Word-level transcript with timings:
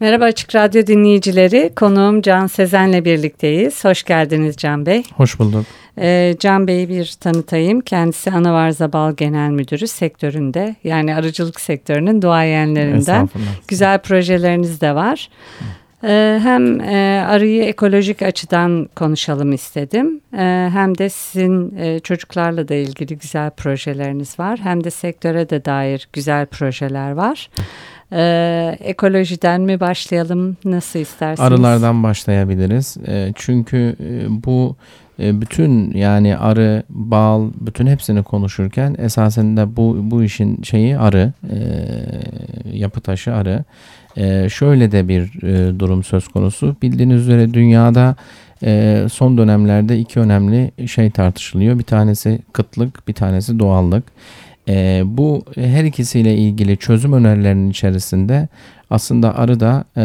Merhaba 0.00 0.24
Açık 0.24 0.54
Radyo 0.54 0.86
dinleyicileri. 0.86 1.72
Konuğum 1.76 2.22
Can 2.22 2.46
Sezen'le 2.46 3.04
birlikteyiz. 3.04 3.84
Hoş 3.84 4.02
geldiniz 4.02 4.56
Can 4.56 4.86
Bey. 4.86 5.02
Hoş 5.16 5.38
bulduk. 5.38 5.66
Ee, 6.00 6.36
Can 6.40 6.66
Bey'i 6.66 6.88
bir 6.88 7.16
tanıtayım. 7.20 7.80
Kendisi 7.80 8.30
Anavarza 8.30 8.92
Bal 8.92 9.12
Genel 9.12 9.50
Müdürü 9.50 9.86
sektöründe 9.86 10.76
yani 10.84 11.14
arıcılık 11.14 11.60
sektörünün 11.60 12.22
duayenlerinden. 12.22 13.28
Güzel 13.68 13.98
projeleriniz 13.98 14.80
de 14.80 14.94
var. 14.94 15.28
Ee, 15.60 15.64
hem 16.02 16.80
e, 16.80 17.24
arıyı 17.28 17.64
ekolojik 17.64 18.22
açıdan 18.22 18.88
konuşalım 18.96 19.52
istedim. 19.52 20.20
Ee, 20.34 20.68
hem 20.72 20.98
de 20.98 21.08
sizin 21.08 21.76
e, 21.78 22.00
çocuklarla 22.00 22.68
da 22.68 22.74
ilgili 22.74 23.18
güzel 23.18 23.50
projeleriniz 23.50 24.38
var. 24.38 24.58
Hem 24.62 24.84
de 24.84 24.90
sektöre 24.90 25.50
de 25.50 25.64
dair 25.64 26.08
güzel 26.12 26.46
projeler 26.46 27.10
var. 27.10 27.50
Ee, 28.12 28.76
ekolojiden 28.80 29.60
mi 29.60 29.80
başlayalım? 29.80 30.56
Nasıl 30.64 30.98
isterseniz? 30.98 31.52
Arılardan 31.52 32.02
başlayabiliriz. 32.02 32.96
Çünkü 33.34 33.96
e, 34.00 34.44
bu 34.44 34.76
bütün 35.18 35.90
yani 35.90 36.36
arı, 36.36 36.82
bal, 36.88 37.50
bütün 37.60 37.86
hepsini 37.86 38.22
konuşurken 38.22 38.96
esasında 38.98 39.76
bu 39.76 39.96
bu 40.00 40.22
işin 40.22 40.62
şeyi 40.62 40.98
arı, 40.98 41.32
yapı 42.72 43.00
taşı 43.00 43.34
arı. 43.34 43.64
E, 44.18 44.48
şöyle 44.48 44.92
de 44.92 45.08
bir 45.08 45.42
e, 45.42 45.78
durum 45.78 46.04
söz 46.04 46.28
konusu. 46.28 46.76
Bildiğiniz 46.82 47.20
üzere 47.20 47.54
dünyada 47.54 48.16
e, 48.62 49.04
son 49.12 49.38
dönemlerde 49.38 49.98
iki 49.98 50.20
önemli 50.20 50.88
şey 50.88 51.10
tartışılıyor. 51.10 51.78
Bir 51.78 51.84
tanesi 51.84 52.38
kıtlık, 52.52 53.08
bir 53.08 53.14
tanesi 53.14 53.58
doğallık. 53.58 54.04
E, 54.68 55.02
bu 55.04 55.44
her 55.54 55.84
ikisiyle 55.84 56.36
ilgili 56.36 56.76
çözüm 56.76 57.12
önerilerinin 57.12 57.70
içerisinde 57.70 58.48
aslında 58.90 59.38
arı 59.38 59.60
da 59.60 59.84
e, 59.96 60.02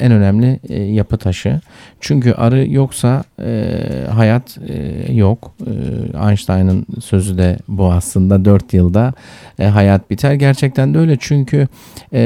en 0.00 0.12
önemli 0.12 0.60
e, 0.68 0.82
yapı 0.82 1.16
taşı. 1.16 1.60
Çünkü 2.00 2.32
arı 2.32 2.72
yoksa 2.72 3.24
e, 3.42 3.78
hayat 4.10 4.58
e, 4.68 5.12
yok. 5.12 5.54
E, 5.66 6.28
Einstein'ın 6.28 6.86
sözü 7.00 7.38
de 7.38 7.58
bu 7.68 7.92
aslında 7.92 8.44
4 8.44 8.74
yılda 8.74 9.12
e, 9.58 9.64
hayat 9.64 10.10
biter. 10.10 10.34
Gerçekten 10.34 10.94
de 10.94 10.98
öyle 10.98 11.16
çünkü 11.20 11.68
e, 12.12 12.20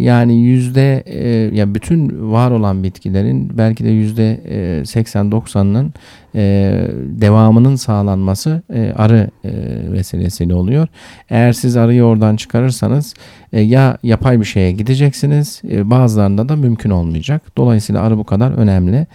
yani 0.00 0.36
yüzde 0.42 1.02
e, 1.06 1.28
ya 1.56 1.74
bütün 1.74 2.32
var 2.32 2.50
olan 2.50 2.82
bitkilerin 2.82 3.58
belki 3.58 3.84
de 3.84 3.88
yüzde 3.88 4.40
80-90'ının 4.82 5.92
e, 6.34 6.40
devamının 7.06 7.76
sağlanması 7.76 8.62
e, 8.74 8.92
arı 8.96 9.30
e, 9.44 9.50
vesilesiyle 9.92 10.54
oluyor. 10.54 10.88
Eğer 11.30 11.52
siz 11.52 11.76
arıyı 11.76 12.04
oradan 12.04 12.36
çıkarırsanız 12.36 13.14
e, 13.52 13.60
ya 13.60 13.98
yapay 14.02 14.40
bir 14.40 14.44
şeye 14.44 14.72
gideceksiniz 14.72 15.62
e, 15.70 15.90
bazılarında 15.90 16.48
da 16.48 16.56
mümkün 16.56 16.90
olmayacak. 16.90 17.42
Dolayısıyla 17.56 18.02
arı 18.02 18.18
bu 18.18 18.24
kadar 18.24 18.50
önemli. 18.50 19.06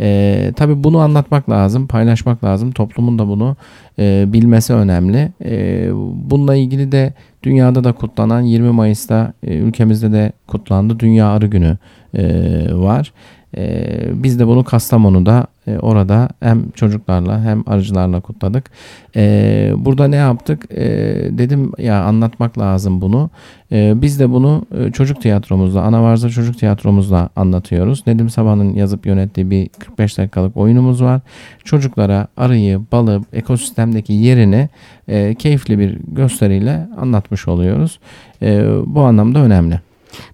E, 0.00 0.52
tabii 0.56 0.84
bunu 0.84 0.98
anlatmak 0.98 1.50
lazım, 1.50 1.86
paylaşmak 1.86 2.44
lazım. 2.44 2.72
Toplumun 2.72 3.18
da 3.18 3.28
bunu 3.28 3.56
e, 3.98 4.24
bilmesi 4.28 4.72
önemli. 4.72 5.32
E, 5.44 5.88
bununla 6.30 6.54
ilgili 6.54 6.92
de 6.92 7.14
dünyada 7.42 7.84
da 7.84 7.92
kutlanan 7.92 8.40
20 8.40 8.70
Mayıs'ta 8.70 9.32
e, 9.42 9.54
ülkemizde 9.54 10.12
de 10.12 10.32
kutlandı 10.46 10.98
Dünya 11.00 11.28
Arı 11.28 11.46
Günü 11.46 11.76
e, 12.14 12.24
var. 12.72 13.12
E, 13.56 13.86
biz 14.12 14.38
de 14.38 14.46
bunu 14.46 14.64
Kastamonu'da 14.64 15.46
e, 15.66 15.78
orada 15.78 16.28
hem 16.40 16.70
çocuklarla 16.70 17.44
hem 17.44 17.64
arıcılarla 17.66 18.20
kutladık. 18.20 18.70
E, 19.16 19.72
burada 19.76 20.08
ne 20.08 20.16
yaptık? 20.16 20.66
E, 20.70 20.84
dedim 21.30 21.72
ya 21.78 22.04
anlatmak 22.04 22.58
lazım 22.58 23.00
bunu. 23.00 23.30
E, 23.72 24.02
biz 24.02 24.20
de 24.20 24.30
bunu 24.30 24.66
e, 24.78 24.92
çocuk 24.92 25.22
tiyatromuzda, 25.22 25.82
Anavarza 25.82 26.30
Çocuk 26.30 26.58
Tiyatromuzda 26.58 27.28
anlatıyoruz. 27.36 28.06
Nedim 28.06 28.30
Sabah'ın 28.30 28.74
yazıp 28.74 29.06
yönettiği 29.06 29.50
bir 29.50 29.68
45 29.68 30.18
dakikalık 30.18 30.56
oyunumuz 30.56 31.02
var. 31.02 31.20
Çocuklara 31.64 32.26
arıyı, 32.36 32.80
balı, 32.92 33.20
ekosistemdeki 33.32 34.12
yerini 34.12 34.68
e, 35.08 35.34
keyifli 35.34 35.78
bir 35.78 35.98
gösteriyle 36.08 36.88
anlatmış 37.00 37.48
oluyoruz. 37.48 38.00
E, 38.42 38.64
bu 38.86 39.00
anlamda 39.00 39.38
önemli. 39.38 39.80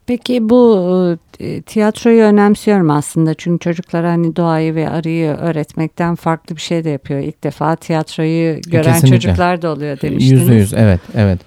Peki 0.07 0.49
bu 0.49 1.17
e, 1.41 1.63
tiyatroyu 1.63 2.23
önemsiyorum 2.23 2.91
aslında 2.91 3.35
çünkü 3.35 3.59
çocuklar 3.59 4.05
hani 4.05 4.37
doğayı 4.37 4.75
ve 4.75 4.89
arıyı 4.89 5.31
öğretmekten 5.31 6.15
farklı 6.15 6.57
bir 6.57 6.61
şey 6.61 6.85
de 6.85 6.91
yapıyor. 6.91 7.21
İlk 7.21 7.45
defa 7.45 7.77
tiyatroyu 7.77 8.61
gören 8.61 8.93
Kesinlikle. 8.93 9.21
çocuklar 9.21 9.63
da 9.63 9.73
oluyor 9.73 10.01
demiştiniz. 10.01 10.41
Yüzde 10.41 10.55
yüz 10.55 10.75
evet 10.75 11.01
evet. 11.15 11.41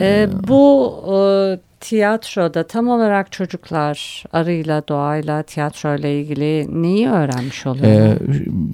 Ee, 0.00 0.28
bu 0.48 0.94
e, 1.06 1.16
tiyatroda 1.80 2.66
tam 2.66 2.88
olarak 2.88 3.32
çocuklar 3.32 4.24
arıyla 4.32 4.82
doğayla 4.88 5.42
tiyatroyla 5.42 6.08
ilgili 6.08 6.82
neyi 6.82 7.08
öğrenmiş 7.08 7.66
oluyor? 7.66 7.86
Ee, 7.86 8.18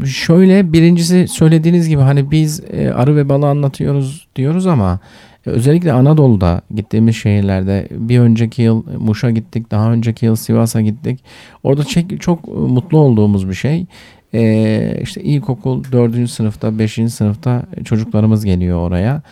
şöyle 0.07 0.73
birincisi 0.73 1.29
söylediğiniz 1.29 1.89
gibi 1.89 2.01
hani 2.01 2.31
biz 2.31 2.63
e, 2.73 2.91
arı 2.91 3.17
ve 3.17 3.29
balı 3.29 3.47
anlatıyoruz 3.47 4.29
diyoruz 4.37 4.67
ama 4.67 5.01
Özellikle 5.47 5.93
Anadolu'da 5.93 6.61
gittiğimiz 6.75 7.17
şehirlerde 7.17 7.89
bir 7.91 8.19
önceki 8.19 8.63
yıl 8.63 8.85
Muş'a 8.99 9.31
gittik, 9.31 9.71
daha 9.71 9.93
önceki 9.93 10.27
yıl 10.27 10.37
Sivas'a 10.37 10.81
gittik. 10.81 11.25
Orada 11.63 11.85
çok, 11.85 12.21
çok 12.21 12.49
mutlu 12.49 12.99
olduğumuz 12.99 13.49
bir 13.49 13.55
şey. 13.55 13.87
Ee, 14.35 14.99
işte 15.03 15.23
ilkokul 15.23 15.85
4. 15.93 16.31
sınıfta, 16.31 16.79
5. 16.79 16.93
sınıfta 16.93 17.63
çocuklarımız 17.85 18.45
geliyor 18.45 18.79
oraya. 18.79 19.23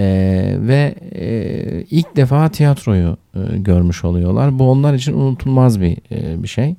Ee, 0.00 0.56
ve 0.58 0.94
e, 1.14 1.84
ilk 1.90 2.16
defa 2.16 2.48
tiyatroyu 2.48 3.16
e, 3.34 3.58
görmüş 3.58 4.04
oluyorlar. 4.04 4.58
Bu 4.58 4.70
onlar 4.70 4.94
için 4.94 5.12
unutulmaz 5.12 5.80
bir 5.80 5.96
e, 6.12 6.42
bir 6.42 6.48
şey. 6.48 6.74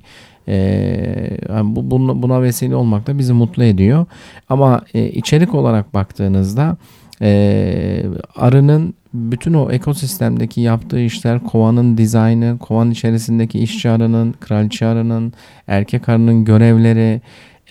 Ee, 0.48 1.38
bu, 1.62 1.90
buna, 1.90 2.22
buna 2.22 2.42
vesile 2.42 2.74
olmak 2.74 3.06
da 3.06 3.18
bizi 3.18 3.32
mutlu 3.32 3.64
ediyor. 3.64 4.06
Ama 4.48 4.82
e, 4.94 5.08
içerik 5.08 5.54
olarak 5.54 5.94
baktığınızda 5.94 6.76
e, 7.22 8.04
arının 8.36 8.94
bütün 9.14 9.54
o 9.54 9.70
ekosistemdeki 9.70 10.60
yaptığı 10.60 11.00
işler, 11.00 11.44
kovanın 11.44 11.98
dizaynı, 11.98 12.58
kovan 12.58 12.90
içerisindeki 12.90 13.58
işçi 13.58 13.90
arının, 13.90 14.34
kraliçe 14.40 14.86
arının, 14.86 15.32
erkek 15.66 16.08
arının 16.08 16.44
görevleri, 16.44 17.20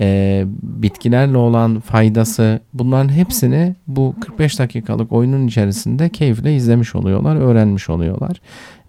e, 0.01 0.43
bitkilerle 0.63 1.37
olan 1.37 1.79
faydası 1.79 2.59
bunların 2.73 3.09
hepsini 3.09 3.75
bu 3.87 4.15
45 4.21 4.59
dakikalık 4.59 5.11
oyunun 5.11 5.47
içerisinde 5.47 6.09
keyifle 6.09 6.55
izlemiş 6.55 6.95
oluyorlar, 6.95 7.35
öğrenmiş 7.35 7.89
oluyorlar. 7.89 8.41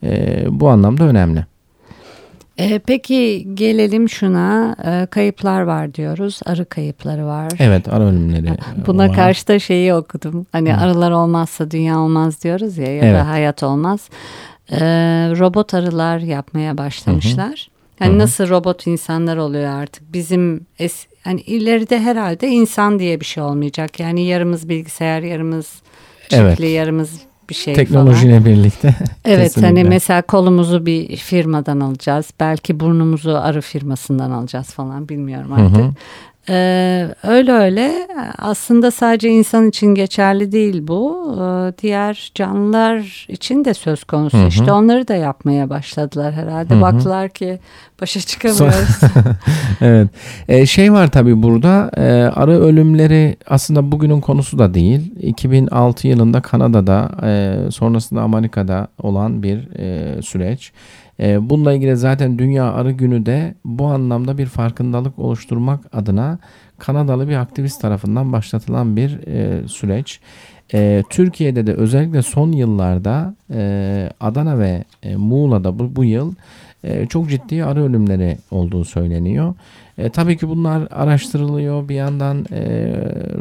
E, 0.02 0.44
bu 0.50 0.68
anlamda 0.68 1.04
önemli. 1.04 1.44
E, 2.58 2.78
peki 2.78 3.48
gelelim 3.54 4.08
şuna 4.08 4.76
e, 4.84 5.06
kayıplar 5.06 5.62
var 5.62 5.94
diyoruz 5.94 6.40
arı 6.46 6.64
kayıpları 6.64 7.26
var. 7.26 7.52
Evet 7.58 7.88
arı 7.88 8.04
ölümleri 8.04 8.56
Buna 8.86 9.08
var. 9.08 9.16
karşı 9.16 9.48
da 9.48 9.58
şeyi 9.58 9.94
okudum 9.94 10.46
hani 10.52 10.74
Hı. 10.74 10.76
arılar 10.76 11.10
olmazsa 11.10 11.70
dünya 11.70 11.98
olmaz 11.98 12.44
diyoruz 12.44 12.78
ya 12.78 12.94
ya 12.94 13.02
evet. 13.04 13.14
da 13.14 13.28
hayat 13.28 13.62
olmaz. 13.62 14.10
E, 14.70 14.80
robot 15.38 15.74
arılar 15.74 16.18
yapmaya 16.18 16.78
başlamışlar. 16.78 17.48
Hı 17.48 17.52
hı. 17.52 17.71
Hani 18.02 18.12
Hı-hı. 18.12 18.18
nasıl 18.18 18.48
robot 18.48 18.86
insanlar 18.86 19.36
oluyor 19.36 19.70
artık 19.70 20.12
bizim 20.12 20.66
es, 20.78 21.06
hani 21.24 21.40
ileride 21.40 22.00
herhalde 22.00 22.48
insan 22.48 22.98
diye 22.98 23.20
bir 23.20 23.24
şey 23.24 23.42
olmayacak. 23.42 24.00
Yani 24.00 24.24
yarımız 24.24 24.68
bilgisayar 24.68 25.22
yarımız 25.22 25.66
çiftli 26.22 26.36
evet. 26.38 26.60
yarımız 26.60 27.20
bir 27.50 27.54
şey 27.54 27.74
Teknolojiyle 27.74 28.40
falan. 28.40 28.44
birlikte. 28.44 28.88
Evet 29.24 29.38
hani 29.38 29.44
Kesinlikle. 29.44 29.66
hani 29.66 29.84
mesela 29.84 30.22
kolumuzu 30.22 30.86
bir 30.86 31.16
firmadan 31.16 31.80
alacağız. 31.80 32.30
Belki 32.40 32.80
burnumuzu 32.80 33.30
arı 33.30 33.60
firmasından 33.60 34.30
alacağız 34.30 34.66
falan 34.66 35.08
bilmiyorum 35.08 35.52
artık. 35.52 35.76
Hı 35.76 35.82
hı. 35.82 35.92
Ee, 36.48 37.08
öyle 37.22 37.52
öyle 37.52 38.08
aslında 38.38 38.90
sadece 38.90 39.28
insan 39.28 39.68
için 39.68 39.86
geçerli 39.86 40.52
değil 40.52 40.88
bu 40.88 41.34
ee, 41.34 41.72
diğer 41.82 42.32
canlılar 42.34 43.26
için 43.28 43.64
de 43.64 43.74
söz 43.74 44.04
konusu 44.04 44.38
hı 44.38 44.42
hı. 44.42 44.48
işte 44.48 44.72
onları 44.72 45.08
da 45.08 45.14
yapmaya 45.14 45.70
başladılar 45.70 46.32
herhalde 46.34 46.74
hı 46.74 46.78
hı. 46.78 46.82
baktılar 46.82 47.28
ki 47.28 47.58
başa 48.00 48.20
çıkamıyoruz. 48.26 49.00
evet 49.80 50.08
ee, 50.48 50.66
şey 50.66 50.92
var 50.92 51.10
tabii 51.10 51.42
burada 51.42 51.90
e, 51.96 52.02
arı 52.12 52.60
ölümleri 52.60 53.36
aslında 53.46 53.92
bugünün 53.92 54.20
konusu 54.20 54.58
da 54.58 54.74
değil 54.74 55.14
2006 55.20 56.08
yılında 56.08 56.40
Kanada'da 56.40 57.10
e, 57.22 57.56
sonrasında 57.70 58.22
Amerika'da 58.22 58.88
olan 59.02 59.42
bir 59.42 59.78
e, 59.78 60.22
süreç. 60.22 60.72
E, 61.22 61.50
bununla 61.50 61.72
ilgili 61.72 61.96
zaten 61.96 62.38
Dünya 62.38 62.72
Arı 62.72 62.92
Günü 62.92 63.26
de 63.26 63.54
bu 63.64 63.86
anlamda 63.86 64.38
bir 64.38 64.46
farkındalık 64.46 65.18
oluşturmak 65.18 65.80
adına 65.92 66.38
Kanadalı 66.78 67.28
bir 67.28 67.36
aktivist 67.36 67.80
tarafından 67.80 68.32
başlatılan 68.32 68.96
bir 68.96 69.26
e, 69.26 69.68
süreç. 69.68 70.20
E, 70.74 71.02
Türkiye'de 71.10 71.66
de 71.66 71.74
özellikle 71.74 72.22
son 72.22 72.52
yıllarda 72.52 73.34
e, 73.54 74.10
Adana 74.20 74.58
ve 74.58 74.84
e, 75.02 75.16
Muğla'da 75.16 75.78
bu, 75.78 75.96
bu 75.96 76.04
yıl 76.04 76.34
e, 76.84 77.06
çok 77.06 77.30
ciddi 77.30 77.64
arı 77.64 77.84
ölümleri 77.84 78.38
olduğu 78.50 78.84
söyleniyor. 78.84 79.54
E, 79.98 80.08
tabii 80.08 80.36
ki 80.36 80.48
bunlar 80.48 80.88
araştırılıyor. 80.90 81.88
Bir 81.88 81.94
yandan 81.94 82.46
e, 82.52 82.64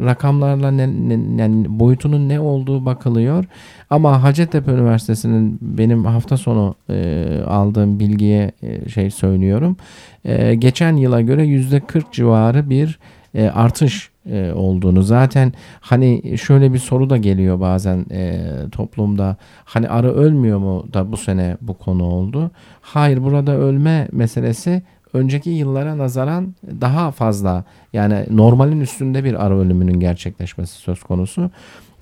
rakamlarla 0.04 0.70
ne, 0.70 0.88
ne, 0.88 1.42
yani 1.42 1.78
boyutunun 1.78 2.28
ne 2.28 2.40
olduğu 2.40 2.84
bakılıyor. 2.84 3.44
Ama 3.90 4.22
Hacettepe 4.22 4.72
Üniversitesi'nin 4.72 5.58
benim 5.60 6.04
hafta 6.04 6.36
sonu 6.36 6.74
e, 6.90 7.26
aldığım 7.46 8.00
bilgiye 8.00 8.52
e, 8.62 8.88
şey 8.88 9.10
söylüyorum. 9.10 9.76
E, 10.24 10.54
geçen 10.54 10.96
yıla 10.96 11.20
göre 11.20 11.44
yüzde 11.44 11.80
40 11.80 12.12
civarı 12.12 12.70
bir 12.70 12.98
e, 13.34 13.48
artış 13.48 14.10
e, 14.30 14.52
olduğunu 14.52 15.02
zaten 15.02 15.52
hani 15.80 16.38
şöyle 16.38 16.72
bir 16.72 16.78
soru 16.78 17.10
da 17.10 17.16
geliyor 17.16 17.60
bazen 17.60 18.06
e, 18.10 18.40
toplumda 18.72 19.36
hani 19.64 19.88
arı 19.88 20.12
ölmüyor 20.14 20.58
mu 20.58 20.86
da 20.92 21.12
bu 21.12 21.16
sene 21.16 21.56
bu 21.60 21.74
konu 21.74 22.04
oldu. 22.04 22.50
Hayır 22.80 23.22
burada 23.22 23.56
ölme 23.56 24.08
meselesi 24.12 24.82
önceki 25.14 25.50
yıllara 25.50 25.98
nazaran 25.98 26.54
daha 26.80 27.10
fazla 27.10 27.64
yani 27.92 28.26
normalin 28.30 28.80
üstünde 28.80 29.24
bir 29.24 29.46
arı 29.46 29.58
ölümünün 29.58 30.00
gerçekleşmesi 30.00 30.74
söz 30.74 31.02
konusu. 31.02 31.50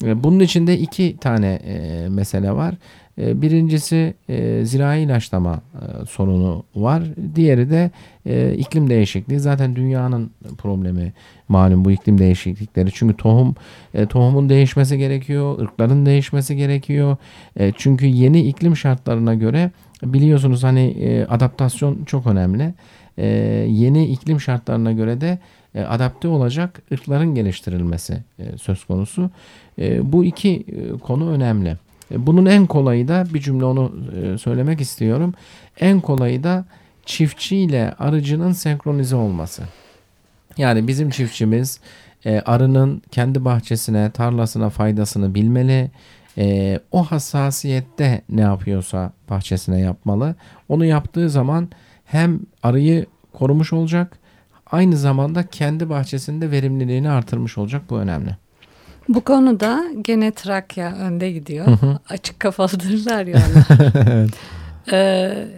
E, 0.04 0.24
bunun 0.24 0.40
içinde 0.40 0.78
iki 0.78 1.16
tane 1.20 1.52
e, 1.52 2.08
mesele 2.08 2.52
var. 2.52 2.74
E, 3.18 3.42
birincisi 3.42 4.14
zirai 4.62 5.02
ilaçlama 5.02 5.60
sorunu 6.08 6.64
var. 6.74 7.02
Diğeri 7.34 7.70
de 7.70 7.90
iklim 8.56 8.90
değişikliği. 8.90 9.40
Zaten 9.40 9.76
dünyanın 9.76 10.30
problemi 10.58 11.12
malum 11.48 11.84
bu 11.84 11.90
iklim 11.90 12.18
değişiklikleri. 12.18 12.90
Çünkü 12.92 13.16
tohum 13.16 13.54
tohumun 14.08 14.48
değişmesi 14.48 14.98
gerekiyor, 14.98 15.58
ırkların 15.58 16.06
değişmesi 16.06 16.56
gerekiyor. 16.56 17.16
Çünkü 17.76 18.06
yeni 18.06 18.40
iklim 18.40 18.76
şartlarına 18.76 19.34
göre 19.34 19.70
biliyorsunuz 20.02 20.64
hani 20.64 21.26
adaptasyon 21.28 22.04
çok 22.04 22.26
önemli. 22.26 22.74
E, 23.20 23.26
yeni 23.68 24.06
iklim 24.06 24.40
şartlarına 24.40 24.92
göre 24.92 25.20
de 25.20 25.38
e, 25.74 25.82
adapte 25.82 26.28
olacak 26.28 26.82
ırkların 26.92 27.34
geliştirilmesi 27.34 28.22
e, 28.38 28.58
söz 28.58 28.84
konusu. 28.84 29.30
E, 29.78 30.12
bu 30.12 30.24
iki 30.24 30.50
e, 30.50 30.98
konu 30.98 31.30
önemli. 31.30 31.76
E, 32.12 32.26
bunun 32.26 32.46
en 32.46 32.66
kolayı 32.66 33.08
da 33.08 33.26
bir 33.34 33.40
cümle 33.40 33.64
onu 33.64 33.92
e, 34.22 34.38
söylemek 34.38 34.80
istiyorum. 34.80 35.34
En 35.80 36.00
kolayı 36.00 36.42
da 36.42 36.64
çiftçi 37.06 37.56
ile 37.56 37.94
arıcının 37.98 38.52
senkronize 38.52 39.16
olması. 39.16 39.62
Yani 40.56 40.88
bizim 40.88 41.10
çiftçimiz 41.10 41.80
e, 42.24 42.40
arının 42.40 43.02
kendi 43.10 43.44
bahçesine, 43.44 44.10
tarlasına 44.10 44.70
faydasını 44.70 45.34
bilmeli. 45.34 45.90
E, 46.38 46.78
o 46.92 47.02
hassasiyette 47.02 48.22
ne 48.28 48.40
yapıyorsa 48.40 49.12
bahçesine 49.30 49.80
yapmalı. 49.80 50.34
Onu 50.68 50.84
yaptığı 50.84 51.30
zaman 51.30 51.68
hem 52.10 52.40
arıyı 52.62 53.06
korumuş 53.32 53.72
olacak, 53.72 54.18
aynı 54.70 54.96
zamanda 54.96 55.46
kendi 55.46 55.88
bahçesinde 55.88 56.50
verimliliğini 56.50 57.10
artırmış 57.10 57.58
olacak. 57.58 57.82
Bu 57.90 57.98
önemli. 57.98 58.36
Bu 59.08 59.20
konuda 59.20 59.84
gene 60.02 60.30
Trakya 60.32 60.94
önde 60.96 61.32
gidiyor. 61.32 61.66
Hı 61.66 61.86
hı. 61.86 61.98
Açık 62.08 62.40
kafalıdırlar 62.40 63.26
ya 63.26 63.42
evet. 64.06 64.30
Ee, 64.92 65.48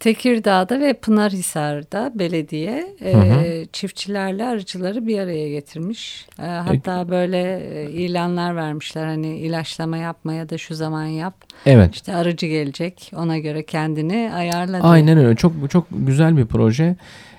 Tekirdağ'da 0.00 0.80
ve 0.80 0.92
Pınarhisar'da 0.92 2.12
belediye 2.14 2.96
e, 3.02 3.66
çiftçilerle 3.72 4.44
arıcıları 4.44 5.06
bir 5.06 5.18
araya 5.18 5.48
getirmiş. 5.48 6.26
E, 6.38 6.46
hatta 6.46 7.08
böyle 7.08 7.70
e, 7.74 7.90
ilanlar 7.90 8.56
vermişler 8.56 9.06
hani 9.06 9.38
ilaçlama 9.38 9.96
yapmaya 9.96 10.48
da 10.48 10.58
şu 10.58 10.74
zaman 10.74 11.04
yap. 11.04 11.34
Evet. 11.66 11.94
İşte 11.94 12.14
arıcı 12.14 12.46
gelecek 12.46 13.12
ona 13.16 13.38
göre 13.38 13.62
kendini 13.62 14.30
ayarladı. 14.34 14.82
Aynen 14.82 15.18
öyle 15.18 15.36
çok 15.36 15.70
çok 15.70 15.86
güzel 15.90 16.36
bir 16.36 16.46
proje. 16.46 16.96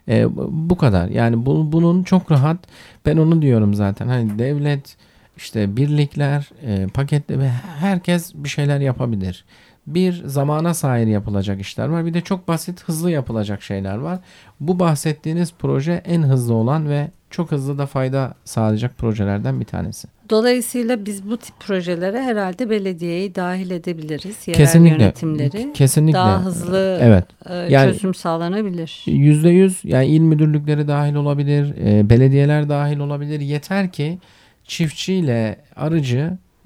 E, 0.09 0.25
bu 0.49 0.77
kadar 0.77 1.07
yani 1.09 1.45
bu, 1.45 1.71
bunun 1.71 2.03
çok 2.03 2.31
rahat 2.31 2.57
ben 3.05 3.17
onu 3.17 3.41
diyorum 3.41 3.73
zaten 3.73 4.07
hani 4.07 4.39
devlet 4.39 4.97
işte 5.37 5.77
birlikler, 5.77 6.49
e, 6.65 6.87
paketle 6.87 7.39
ve 7.39 7.49
herkes 7.79 8.33
bir 8.35 8.49
şeyler 8.49 8.79
yapabilir. 8.79 9.45
Bir 9.87 10.23
zamana 10.25 10.73
sahip 10.73 11.09
yapılacak 11.09 11.61
işler 11.61 11.87
var. 11.87 12.05
Bir 12.05 12.13
de 12.13 12.21
çok 12.21 12.47
basit, 12.47 12.83
hızlı 12.83 13.11
yapılacak 13.11 13.61
şeyler 13.61 13.97
var. 13.97 14.19
Bu 14.59 14.79
bahsettiğiniz 14.79 15.53
proje 15.59 16.01
en 16.05 16.23
hızlı 16.23 16.53
olan 16.53 16.89
ve 16.89 17.11
çok 17.29 17.51
hızlı 17.51 17.77
da 17.77 17.85
fayda 17.85 18.33
sağlayacak 18.45 18.97
projelerden 18.97 19.59
bir 19.59 19.65
tanesi. 19.65 20.07
Dolayısıyla 20.29 21.05
biz 21.05 21.29
bu 21.29 21.37
tip 21.37 21.59
projelere 21.59 22.21
herhalde 22.21 22.69
belediyeyi 22.69 23.35
dahil 23.35 23.71
edebiliriz. 23.71 24.47
Yerel 24.47 24.57
kesinlikle, 24.57 25.03
yönetimleri. 25.03 25.73
Kesinlikle. 25.73 26.17
Daha 26.17 26.45
hızlı 26.45 26.99
evet. 27.01 27.25
E, 27.45 27.55
yani, 27.55 27.91
çözüm 27.91 28.13
sağlanabilir. 28.13 29.03
Yüzde 29.05 29.49
yüz 29.49 29.79
yani 29.83 30.07
il 30.07 30.19
müdürlükleri 30.19 30.87
dahil 30.87 31.15
olabilir, 31.15 31.73
e, 31.85 32.09
belediyeler 32.09 32.69
dahil 32.69 32.99
olabilir. 32.99 33.39
Yeter 33.39 33.91
ki 33.91 34.19
çiftçiyle 34.63 35.57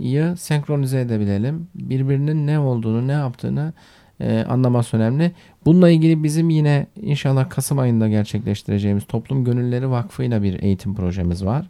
arıcıyı 0.01 0.37
senkronize 0.37 1.01
edebilelim. 1.01 1.67
Birbirinin 1.75 2.47
ne 2.47 2.59
olduğunu, 2.59 3.07
ne 3.07 3.11
yaptığını 3.11 3.73
e, 4.19 4.43
anlaması 4.49 4.97
önemli. 4.97 5.31
Bununla 5.65 5.89
ilgili 5.89 6.23
bizim 6.23 6.49
yine 6.49 6.87
inşallah 7.01 7.49
Kasım 7.49 7.79
ayında 7.79 8.07
gerçekleştireceğimiz 8.09 9.05
Toplum 9.05 9.45
Gönülleri 9.45 9.89
Vakfı 9.89 10.23
bir 10.23 10.63
eğitim 10.63 10.95
projemiz 10.95 11.45
var. 11.45 11.65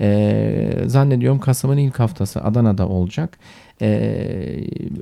E, 0.00 0.82
zannediyorum 0.86 1.40
Kasım'ın 1.40 1.76
ilk 1.76 1.98
haftası 1.98 2.42
Adana'da 2.44 2.88
olacak. 2.88 3.38
E, 3.82 3.88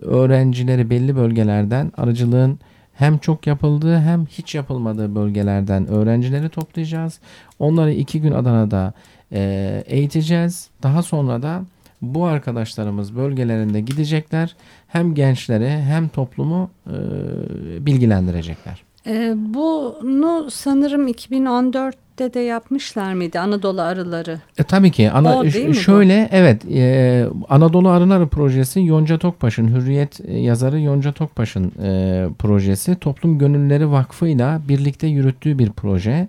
öğrencileri 0.03 0.91
belli 0.91 1.17
bölgelerden 1.17 1.93
arıcılığın 1.97 2.59
hem 2.95 3.19
çok 3.19 3.47
yapıldığı 3.47 3.99
hem 3.99 4.27
hiç 4.27 4.55
yapılmadığı 4.55 5.15
bölgelerden 5.15 5.87
öğrencileri 5.87 6.49
toplayacağız. 6.49 7.21
Onları 7.59 7.93
iki 7.93 8.21
gün 8.21 8.33
Adana'da 8.33 8.93
e, 9.33 9.83
eğiteceğiz. 9.87 10.71
Daha 10.83 11.03
sonra 11.03 11.43
da 11.43 11.65
bu 12.05 12.25
arkadaşlarımız 12.25 13.17
bölgelerinde 13.17 13.81
gidecekler. 13.81 14.57
Hem 14.89 15.15
gençleri 15.15 15.71
hem 15.71 16.09
toplumu 16.09 16.71
e, 16.87 16.97
bilgilendirecekler. 17.87 18.83
E, 19.07 19.35
bunu 19.37 20.51
sanırım 20.51 21.09
2014'te 21.09 22.35
de 22.35 22.41
yapmışlar 22.41 23.15
mıydı 23.15 23.41
Anadolu 23.41 23.83
Arıları? 23.83 24.41
E, 24.59 24.65
tabii 24.65 24.91
ki. 24.91 25.11
Ana, 25.11 25.39
o, 25.39 25.43
değil 25.43 25.73
şöyle 25.73 26.21
mi 26.23 26.29
bu? 26.33 26.37
evet 26.37 26.65
e, 26.71 27.27
Anadolu 27.49 27.89
Arıları 27.89 28.29
projesi 28.29 28.81
Yonca 28.85 29.19
Tokpaş'ın 29.19 29.69
Hürriyet 29.69 30.21
yazarı 30.29 30.81
Yonca 30.81 31.13
Tokpaş'ın 31.13 31.73
e, 31.83 32.27
projesi 32.39 32.97
Toplum 32.97 33.39
Gönülleri 33.39 33.91
Vakfı 33.91 34.29
ile 34.29 34.59
birlikte 34.69 35.07
yürüttüğü 35.07 35.59
bir 35.59 35.71
proje. 35.71 36.11
E, 36.11 36.29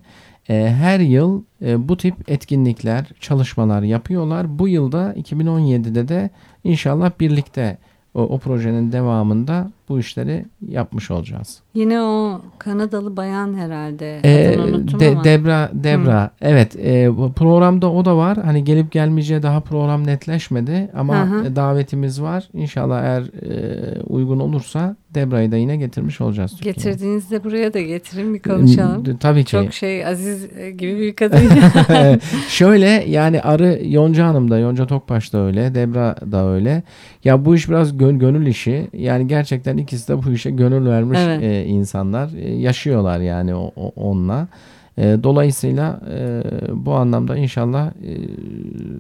her 0.54 1.00
yıl 1.00 1.44
e, 1.62 1.88
bu 1.88 1.98
tip 1.98 2.32
etkinlikler, 2.32 3.12
çalışmalar 3.20 3.82
yapıyorlar. 3.82 4.60
Bu 4.60 4.68
yılda 4.68 5.14
2017'de 5.14 6.08
de 6.08 6.30
inşallah 6.64 7.12
birlikte 7.20 7.78
o, 8.14 8.22
o 8.22 8.40
projenin 8.40 8.92
devamında 8.92 9.72
bu 9.90 10.00
işleri 10.00 10.46
yapmış 10.68 11.12
olacağız. 11.12 11.60
Yine 11.74 12.02
o 12.02 12.42
Kanadalı 12.60 13.18
bayan 13.18 13.54
herhalde. 13.54 14.20
Ee, 14.24 14.58
de, 15.00 15.10
ama. 15.10 15.24
Debra, 15.24 15.70
Debra. 15.74 16.24
Hı. 16.24 16.30
Evet, 16.42 16.76
e, 16.76 17.10
programda 17.36 17.92
o 17.92 18.06
da 18.06 18.18
var. 18.18 18.38
Hani 18.38 18.64
gelip 18.64 18.92
gelmeyeceği 18.92 19.44
daha 19.44 19.60
program 19.60 20.08
netleşmedi 20.08 20.92
ama 20.96 21.30
Hı-hı. 21.30 21.56
davetimiz 21.56 22.22
var. 22.22 22.50
İnşallah 22.54 23.04
eğer 23.04 23.22
e, 23.22 24.02
uygun 24.02 24.40
olursa 24.40 24.96
Debra'yı 25.16 25.52
da 25.52 25.58
yine 25.58 25.78
getirmiş 25.78 26.22
olacağız. 26.22 26.52
Türkiye'ye. 26.52 26.74
Getirdiğinizde 26.74 27.44
buraya 27.44 27.74
da 27.74 27.80
getirin 27.80 28.34
bir 28.34 28.40
konuşalım. 28.40 29.18
Tabii 29.20 29.44
ki. 29.44 29.52
Çok 29.52 29.74
şey 29.74 30.06
Aziz 30.06 30.48
gibi 30.78 31.00
bir 31.00 31.16
kadın. 31.16 31.40
Şöyle 32.50 32.88
yani 33.08 33.42
Arı 33.42 33.80
Yonca 33.84 34.28
Hanım 34.28 34.52
da 34.52 34.60
Yonca 34.60 34.88
Tokbaş 34.88 35.34
da 35.34 35.46
öyle. 35.46 35.76
Debra 35.76 36.16
da 36.32 36.50
öyle. 36.50 36.84
Ya 37.24 37.46
bu 37.46 37.56
iş 37.56 37.70
biraz 37.70 37.98
gön, 37.98 38.20
gönül 38.20 38.48
işi. 38.48 38.88
Yani 38.94 39.28
gerçekten 39.28 39.75
ikisi 39.78 40.08
de 40.08 40.24
bu 40.24 40.32
işe 40.32 40.52
gönül 40.52 40.86
vermiş 40.86 41.20
evet. 41.22 41.44
e, 41.44 41.66
insanlar. 41.66 42.34
E, 42.38 42.56
yaşıyorlar 42.56 43.20
yani 43.20 43.56
o, 43.56 43.72
o, 43.76 43.92
onunla. 43.96 44.48
E, 44.98 45.24
dolayısıyla 45.24 46.00
e, 46.12 46.44
bu 46.72 46.94
anlamda 46.94 47.38
inşallah 47.38 47.88
e, 47.88 48.14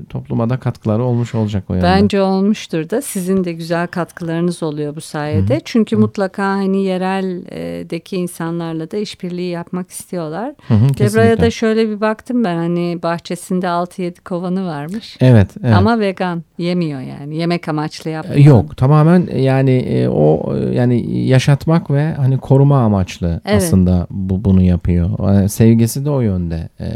topluma 0.09 0.49
da 0.49 0.59
katkıları 0.59 1.03
olmuş 1.03 1.35
olacak 1.35 1.63
o 1.69 1.73
yönde. 1.73 1.85
Bence 1.85 2.21
olmuştur 2.21 2.89
da 2.89 3.01
sizin 3.01 3.43
de 3.43 3.53
güzel 3.53 3.87
katkılarınız 3.87 4.63
oluyor 4.63 4.95
bu 4.95 5.01
sayede. 5.01 5.53
Hı-hı. 5.53 5.61
Çünkü 5.65 5.95
Hı-hı. 5.95 6.01
mutlaka 6.01 6.43
hani 6.43 6.83
yereldeki 6.83 8.17
insanlarla 8.17 8.91
da 8.91 8.97
işbirliği 8.97 9.49
yapmak 9.49 9.89
istiyorlar. 9.89 10.53
Debra'ya 10.69 11.39
da 11.41 11.51
şöyle 11.51 11.89
bir 11.89 12.01
baktım 12.01 12.43
ben 12.43 12.55
hani 12.55 12.99
bahçesinde 13.03 13.65
6-7 13.65 14.21
kovanı 14.21 14.65
varmış. 14.65 15.17
Evet, 15.21 15.49
evet. 15.63 15.75
Ama 15.75 15.99
vegan 15.99 16.43
yemiyor 16.57 17.01
yani 17.01 17.37
yemek 17.37 17.67
amaçlı 17.67 18.09
yapmıyor. 18.09 18.39
Yok 18.39 18.77
tamamen 18.77 19.27
yani 19.37 19.71
e, 19.71 20.07
o 20.07 20.55
yani 20.73 21.19
yaşatmak 21.27 21.91
ve 21.91 22.13
hani 22.13 22.37
koruma 22.37 22.79
amaçlı 22.79 23.41
evet. 23.45 23.63
aslında 23.63 24.07
bu 24.09 24.43
bunu 24.43 24.61
yapıyor. 24.61 25.09
Yani 25.33 25.49
sevgisi 25.87 26.05
de 26.05 26.09
o 26.09 26.21
yönde 26.21 26.69
e, 26.79 26.87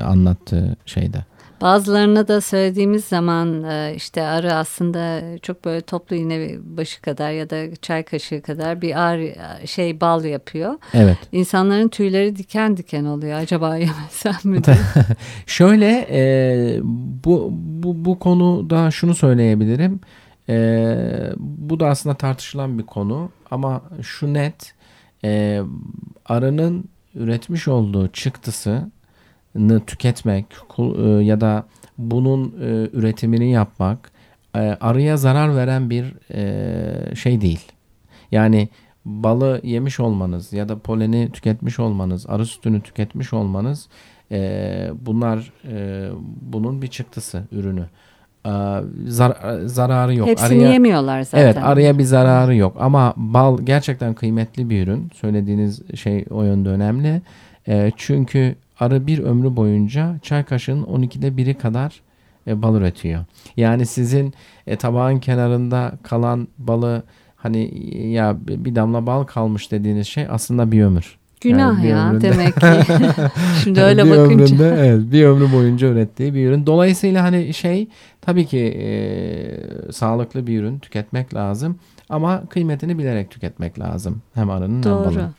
anlattığı 0.00 0.76
şeyde. 0.86 1.24
Bazılarına 1.60 2.28
da 2.28 2.40
söylediğimiz 2.40 3.04
zaman 3.04 3.64
e, 3.64 3.92
işte 3.96 4.22
arı 4.22 4.54
aslında 4.54 5.22
çok 5.38 5.64
böyle 5.64 5.80
toplu 5.80 6.16
iğne 6.16 6.56
başı 6.62 7.02
kadar 7.02 7.30
ya 7.30 7.50
da 7.50 7.76
çay 7.76 8.02
kaşığı 8.02 8.42
kadar 8.42 8.82
bir 8.82 9.00
arı 9.00 9.34
şey 9.66 10.00
bal 10.00 10.24
yapıyor. 10.24 10.74
Evet. 10.94 11.16
İnsanların 11.32 11.88
tüyleri 11.88 12.36
diken 12.36 12.76
diken 12.76 13.04
oluyor. 13.04 13.38
Acaba 13.38 13.76
yemesem 13.86 14.36
mi? 14.44 14.62
Şöyle 15.46 16.06
e, 16.10 16.80
bu, 17.24 17.48
bu, 17.52 18.04
bu 18.04 18.18
konuda 18.18 18.90
şunu 18.90 19.14
söyleyebilirim. 19.14 20.00
E, 20.48 20.56
bu 21.38 21.80
da 21.80 21.86
aslında 21.86 22.14
tartışılan 22.14 22.78
bir 22.78 22.86
konu 22.86 23.30
ama 23.50 23.82
şu 24.02 24.34
net 24.34 24.74
e, 25.24 25.60
arının 26.26 26.84
üretmiş 27.14 27.68
olduğu 27.68 28.08
çıktısını 28.08 28.90
tüketmek 29.86 30.46
e, 30.78 31.02
ya 31.02 31.40
da 31.40 31.66
bunun 31.98 32.54
e, 32.60 32.88
üretimini 32.92 33.50
yapmak 33.50 34.12
e, 34.54 34.58
arıya 34.58 35.16
zarar 35.16 35.56
veren 35.56 35.90
bir 35.90 36.14
şey 37.14 37.40
değil. 37.40 37.72
Yani 38.32 38.68
balı 39.04 39.60
yemiş 39.64 40.00
olmanız 40.00 40.52
ya 40.52 40.68
da 40.68 40.78
poleni 40.78 41.32
tüketmiş 41.32 41.78
olmanız, 41.78 42.26
arı 42.28 42.46
sütünü 42.46 42.80
tüketmiş 42.80 43.32
olmanız 43.32 43.88
bunlar 45.06 45.52
bunun 46.40 46.82
bir 46.82 46.86
çıktısı, 46.86 47.44
ürünü. 47.52 47.86
Zar, 49.06 49.36
zararı 49.64 50.14
yok. 50.14 50.28
Hepsini 50.28 50.58
araya, 50.58 50.72
yemiyorlar 50.72 51.22
zaten. 51.22 51.44
Evet 51.44 51.56
araya 51.56 51.98
bir 51.98 52.04
zararı 52.04 52.56
yok 52.56 52.76
ama 52.80 53.14
bal 53.16 53.58
gerçekten 53.64 54.14
kıymetli 54.14 54.70
bir 54.70 54.86
ürün. 54.86 55.10
Söylediğiniz 55.14 55.96
şey 55.96 56.24
o 56.30 56.42
yönde 56.42 56.68
önemli. 56.68 57.22
E, 57.68 57.92
çünkü 57.96 58.54
arı 58.80 59.06
bir 59.06 59.18
ömrü 59.18 59.56
boyunca 59.56 60.16
çay 60.22 60.44
kaşığının 60.44 60.84
12'de 60.84 61.36
biri 61.36 61.54
kadar 61.54 62.00
e, 62.46 62.62
bal 62.62 62.76
üretiyor. 62.76 63.24
Yani 63.56 63.86
sizin 63.86 64.34
e, 64.66 64.76
tabağın 64.76 65.18
kenarında 65.18 65.92
kalan 66.02 66.48
balı 66.58 67.02
hani 67.36 67.88
ya 68.12 68.36
bir 68.48 68.74
damla 68.74 69.06
bal 69.06 69.24
kalmış 69.24 69.72
dediğiniz 69.72 70.06
şey 70.06 70.26
aslında 70.30 70.72
bir 70.72 70.82
ömür. 70.82 71.17
Günah 71.40 71.84
yani 71.84 71.88
ya 71.88 72.08
ömründe, 72.08 72.32
demek 72.32 72.54
ki. 72.54 72.92
Şimdi 73.64 73.80
öyle 73.80 74.04
bir 74.04 74.10
bakınca. 74.10 74.44
Ömründe, 74.44 74.76
evet, 74.78 75.12
bir 75.12 75.24
ömrü 75.24 75.52
boyunca 75.52 75.88
ürettiği 75.88 76.34
bir 76.34 76.48
ürün. 76.48 76.66
Dolayısıyla 76.66 77.22
hani 77.22 77.54
şey 77.54 77.88
tabii 78.20 78.46
ki 78.46 78.58
e, 78.58 79.92
sağlıklı 79.92 80.46
bir 80.46 80.60
ürün 80.60 80.78
tüketmek 80.78 81.34
lazım. 81.34 81.78
Ama 82.08 82.42
kıymetini 82.46 82.98
bilerek 82.98 83.30
tüketmek 83.30 83.78
lazım. 83.78 84.22
Hem 84.34 84.50
arının 84.50 84.82
Doğru. 84.82 85.10
hem 85.10 85.16
balın. 85.16 85.34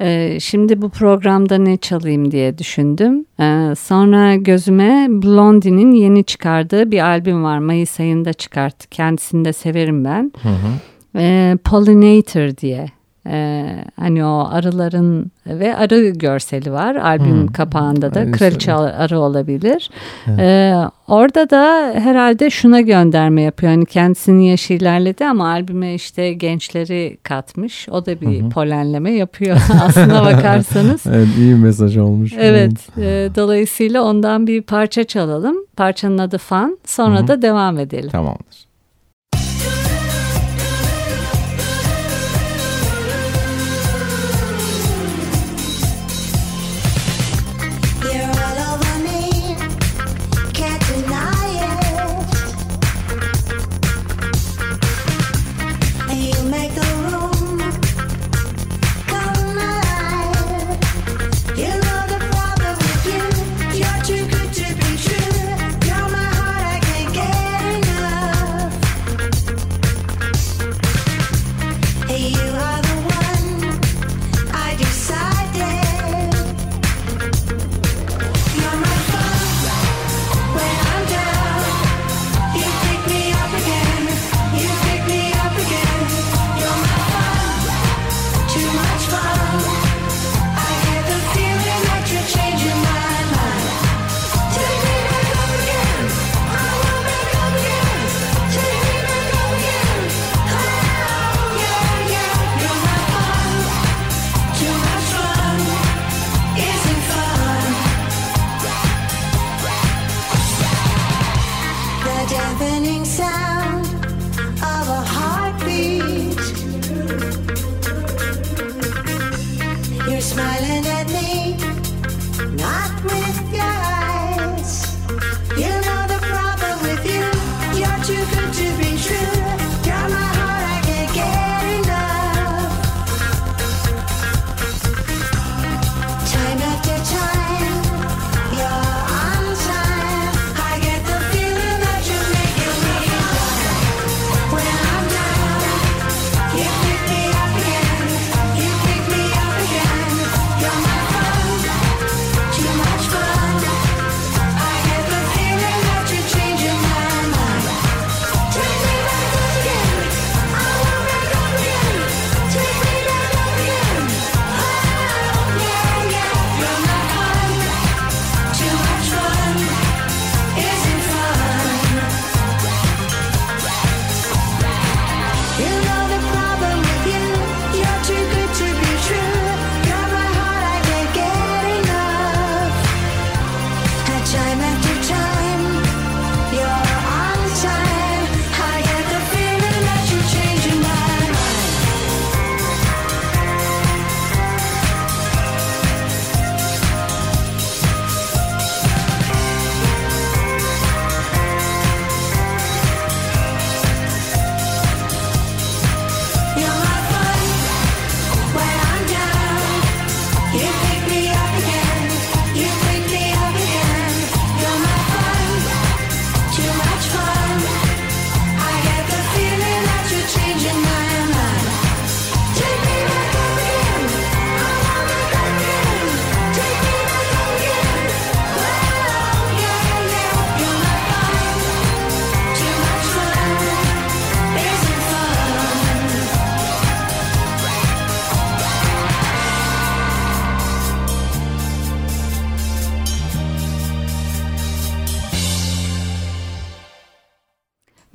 Ee, 0.00 0.38
şimdi 0.40 0.82
bu 0.82 0.88
programda 0.88 1.58
ne 1.58 1.76
çalayım 1.76 2.30
diye 2.30 2.58
düşündüm. 2.58 3.24
Ee, 3.40 3.74
sonra 3.78 4.34
gözüme 4.34 5.06
Blondie'nin 5.10 5.90
yeni 5.92 6.24
çıkardığı 6.24 6.90
bir 6.90 7.00
albüm 7.00 7.44
var. 7.44 7.58
Mayıs 7.58 8.00
ayında 8.00 8.32
çıkarttı. 8.32 8.88
Kendisini 8.88 9.44
de 9.44 9.52
severim 9.52 10.04
ben. 10.04 10.32
Hı 10.42 10.48
hı. 10.48 10.72
Ee, 11.16 11.58
Pollinator 11.64 12.56
diye. 12.56 12.86
Ee, 13.30 13.84
hani 14.00 14.24
o 14.24 14.48
arıların 14.50 15.30
ve 15.46 15.76
arı 15.76 16.08
görseli 16.08 16.72
var 16.72 16.94
albüm 16.94 17.40
hmm. 17.40 17.46
kapağında 17.46 18.14
da 18.14 18.30
kraliçe 18.30 18.72
arı 18.72 19.20
olabilir. 19.20 19.90
Evet. 20.26 20.40
Ee, 20.40 20.74
orada 21.08 21.50
da 21.50 21.92
herhalde 21.94 22.50
şuna 22.50 22.80
gönderme 22.80 23.42
yapıyor. 23.42 23.72
Hani 23.72 23.86
kendisinin 23.86 24.40
yaşı 24.40 24.72
ilerledi 24.72 25.26
ama 25.26 25.48
albüme 25.48 25.94
işte 25.94 26.32
gençleri 26.32 27.18
katmış. 27.22 27.88
O 27.88 28.06
da 28.06 28.20
bir 28.20 28.42
hı 28.42 28.48
polenleme 28.48 29.12
yapıyor 29.12 29.56
aslına 29.82 30.24
bakarsanız. 30.24 31.06
evet 31.06 31.28
iyi 31.38 31.54
mesaj 31.54 31.96
olmuş. 31.96 32.32
Evet. 32.38 32.98
E, 32.98 33.30
dolayısıyla 33.36 34.02
ondan 34.02 34.46
bir 34.46 34.62
parça 34.62 35.04
çalalım. 35.04 35.56
Parçanın 35.76 36.18
adı 36.18 36.38
Fan. 36.38 36.78
Sonra 36.84 37.22
hı 37.22 37.28
da 37.28 37.42
devam 37.42 37.78
edelim. 37.78 38.10
Tamamdır. 38.10 38.65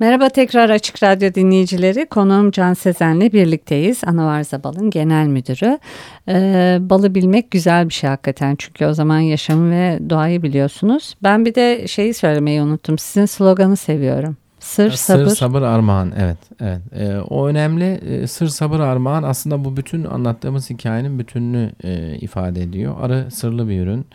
Merhaba 0.02 0.28
tekrar 0.28 0.70
Açık 0.70 1.02
Radyo 1.02 1.34
dinleyicileri. 1.34 2.06
Konuğum 2.06 2.50
Can 2.50 2.74
Sezen'le 2.74 3.32
birlikteyiz. 3.32 4.04
Anavarza 4.04 4.64
Bal'ın 4.64 4.90
genel 4.90 5.26
müdürü. 5.26 5.78
Ee, 6.28 6.78
balı 6.80 7.14
bilmek 7.14 7.50
güzel 7.50 7.88
bir 7.88 7.94
şey 7.94 8.10
hakikaten. 8.10 8.56
Çünkü 8.58 8.86
o 8.86 8.94
zaman 8.94 9.18
yaşamı 9.18 9.70
ve 9.70 9.98
doğayı 10.10 10.42
biliyorsunuz. 10.42 11.14
Ben 11.22 11.44
bir 11.44 11.54
de 11.54 11.88
şeyi 11.88 12.14
söylemeyi 12.14 12.62
unuttum. 12.62 12.98
Sizin 12.98 13.26
sloganı 13.26 13.76
seviyorum. 13.76 14.36
Sır, 14.60 14.90
sabır. 14.90 15.26
Sır, 15.26 15.36
sabır, 15.36 15.62
armağan. 15.62 16.12
Evet, 16.18 16.38
evet. 16.60 16.80
Ee, 16.98 17.16
o 17.30 17.46
önemli. 17.46 17.84
Ee, 17.84 18.26
sır, 18.26 18.48
sabır, 18.48 18.80
armağan 18.80 19.22
aslında 19.22 19.64
bu 19.64 19.76
bütün 19.76 20.04
anlattığımız 20.04 20.70
hikayenin 20.70 21.18
bütününü 21.18 21.70
e, 21.84 22.16
ifade 22.16 22.62
ediyor. 22.62 22.94
Arı 23.00 23.30
sırlı 23.30 23.68
bir 23.68 23.80
ürün. 23.80 24.06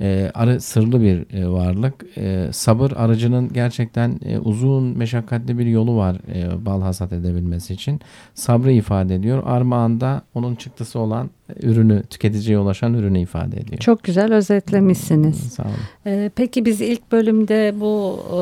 E, 0.00 0.30
arı 0.34 0.60
sırlı 0.60 1.00
bir 1.00 1.34
e, 1.36 1.48
varlık. 1.48 2.04
E, 2.16 2.48
sabır 2.52 2.92
arıcının 2.96 3.52
gerçekten 3.52 4.20
e, 4.24 4.38
uzun 4.38 4.98
meşakkatli 4.98 5.58
bir 5.58 5.66
yolu 5.66 5.96
var 5.96 6.16
e, 6.34 6.66
bal 6.66 6.82
hasat 6.82 7.12
edebilmesi 7.12 7.74
için. 7.74 8.00
Sabrı 8.34 8.72
ifade 8.72 9.14
ediyor. 9.14 9.42
Armağan 9.46 10.00
da 10.00 10.22
onun 10.34 10.54
çıktısı 10.54 10.98
olan 10.98 11.30
ürünü 11.62 12.02
tüketiciye 12.02 12.58
ulaşan 12.58 12.94
ürünü 12.94 13.20
ifade 13.20 13.56
ediyor. 13.56 13.78
Çok 13.78 14.02
güzel 14.02 14.32
özetlemişsiniz. 14.34 15.36
Sağ 15.36 15.62
olun. 15.62 15.72
Ee, 16.06 16.30
peki 16.36 16.64
biz 16.64 16.80
ilk 16.80 17.12
bölümde 17.12 17.74
bu 17.80 18.18
e, 18.30 18.40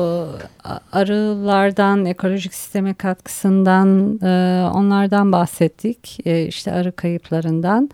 arılardan, 0.91 2.05
ekolojik 2.05 2.53
sisteme 2.53 2.93
katkısından, 2.93 4.19
e, 4.23 4.63
onlardan 4.73 5.31
bahsettik. 5.31 6.19
E, 6.25 6.45
işte 6.45 6.71
arı 6.71 6.91
kayıplarından 6.91 7.89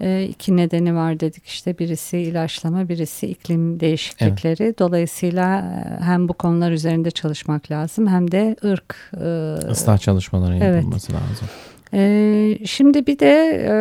e, 0.00 0.24
iki 0.24 0.56
nedeni 0.56 0.94
var 0.94 1.20
dedik 1.20 1.46
işte 1.46 1.78
birisi 1.78 2.18
ilaçlama 2.18 2.88
birisi 2.88 3.26
iklim 3.26 3.80
değişiklikleri 3.80 4.62
evet. 4.62 4.78
dolayısıyla 4.78 5.58
e, 5.58 6.04
hem 6.04 6.28
bu 6.28 6.32
konular 6.32 6.70
üzerinde 6.70 7.10
çalışmak 7.10 7.70
lazım 7.70 8.06
hem 8.06 8.30
de 8.30 8.56
ırk 8.64 8.96
e, 9.14 9.70
ıslah 9.70 9.98
çalışmaları 9.98 10.56
yapılması 10.56 11.12
evet. 11.12 11.22
lazım. 11.22 11.48
Ee, 11.94 12.58
şimdi 12.64 13.06
bir 13.06 13.18
de 13.18 13.32
e, 13.68 13.74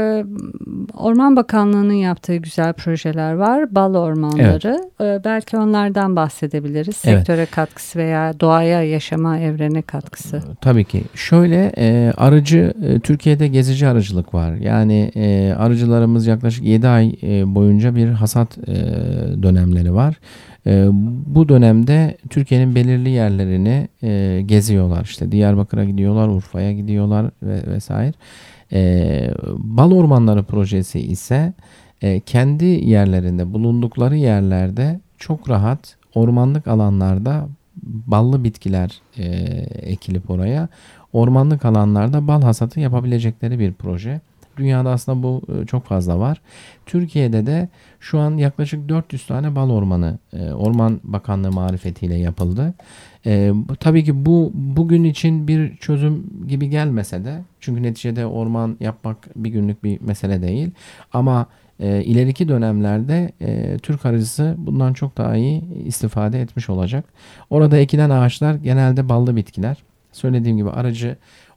Orman 0.98 1.36
Bakanlığı'nın 1.36 1.94
yaptığı 1.94 2.36
güzel 2.36 2.74
projeler 2.74 3.34
var. 3.34 3.76
Bal 3.76 3.96
ormanları. 3.96 4.78
Evet. 5.00 5.22
Ee, 5.22 5.24
belki 5.26 5.58
onlardan 5.58 6.16
bahsedebiliriz. 6.16 7.02
Evet. 7.06 7.18
Sektöre 7.18 7.46
katkısı 7.46 8.00
veya 8.00 8.40
doğaya, 8.40 8.84
yaşama, 8.84 9.40
evrene 9.40 9.82
katkısı. 9.82 10.42
Tabii 10.62 10.86
ki. 10.86 11.04
Şöyle 11.16 11.72
e, 11.78 12.14
arıcı, 12.18 12.74
e, 12.84 13.00
Türkiye'de 13.00 13.48
gezici 13.48 13.88
arıcılık 13.88 14.34
var. 14.34 14.54
Yani 14.56 15.12
e, 15.16 15.54
arıcılarımız 15.58 16.28
yaklaşık 16.28 16.64
7 16.66 16.88
ay 16.88 17.16
e, 17.24 17.56
boyunca 17.56 17.96
bir 17.96 18.10
hasat 18.10 18.58
e, 18.58 18.74
dönemleri 19.44 19.94
var. 19.94 20.16
E, 20.68 20.88
bu 21.26 21.50
dönemde 21.50 22.18
Türkiye'nin 22.30 22.76
belirli 22.76 23.10
yerlerini 23.10 23.88
e, 24.04 24.42
geziyorlar. 24.46 25.04
İşte 25.04 25.32
Diyarbakır'a 25.32 25.86
gidiyorlar, 25.86 26.28
Urfa'ya 26.28 26.74
gidiyorlar 26.74 27.32
ve 27.44 27.74
vesaire. 27.74 28.14
E, 28.74 29.32
Bal 29.58 29.92
Ormanları 29.92 30.44
projesi 30.44 31.00
ise 31.00 31.54
e, 32.02 32.20
kendi 32.20 32.66
yerlerinde 32.66 33.54
bulundukları 33.54 34.18
yerlerde 34.18 35.00
çok 35.18 35.50
rahat 35.50 35.96
ormanlık 36.16 36.68
alanlarda 36.68 37.48
ballı 37.84 38.44
bitkiler 38.44 39.02
e, 39.18 39.26
ekilip 39.82 40.30
oraya 40.30 40.68
ormanlık 41.14 41.66
alanlarda 41.66 42.28
bal 42.28 42.42
hasatı 42.42 42.80
yapabilecekleri 42.80 43.60
bir 43.60 43.74
proje. 43.74 44.22
Dünyada 44.58 44.90
aslında 44.90 45.24
bu 45.24 45.42
e, 45.62 45.66
çok 45.66 45.86
fazla 45.86 46.20
var. 46.20 46.42
Türkiye'de 46.86 47.46
de 47.46 47.70
şu 48.00 48.20
an 48.20 48.38
yaklaşık 48.38 48.90
400 48.90 49.28
tane 49.28 49.56
bal 49.56 49.70
ormanı 49.70 50.18
e, 50.34 50.52
Orman 50.52 51.00
Bakanlığı 51.04 51.52
marifetiyle 51.52 52.16
yapıldı. 52.16 52.74
E, 53.26 53.54
tabii 53.80 54.04
ki 54.04 54.26
bu 54.26 54.52
bugün 54.54 55.04
için 55.04 55.48
bir 55.48 55.78
çözüm 55.78 56.48
gibi 56.48 56.70
gelmese 56.70 57.26
de 57.26 57.42
çünkü 57.60 57.84
neticede 57.84 58.26
orman 58.26 58.78
yapmak 58.80 59.18
bir 59.36 59.50
günlük 59.50 59.84
bir 59.84 60.02
mesele 60.02 60.42
değil. 60.42 60.72
Ama 61.14 61.48
e, 61.80 62.04
ileriki 62.04 62.48
dönemlerde 62.48 63.32
e, 63.42 63.78
Türk 63.78 64.06
arıcısı 64.06 64.56
bundan 64.58 64.94
çok 64.94 65.18
daha 65.18 65.36
iyi 65.36 65.64
istifade 65.86 66.42
etmiş 66.42 66.70
olacak. 66.70 67.06
Orada 67.50 67.78
ekilen 67.78 68.10
ağaçlar 68.10 68.56
genelde 68.56 69.10
ballı 69.10 69.36
bitkiler. 69.36 69.78
Söylediğim 70.12 70.58
gibi 70.58 70.70
aracı 70.70 71.16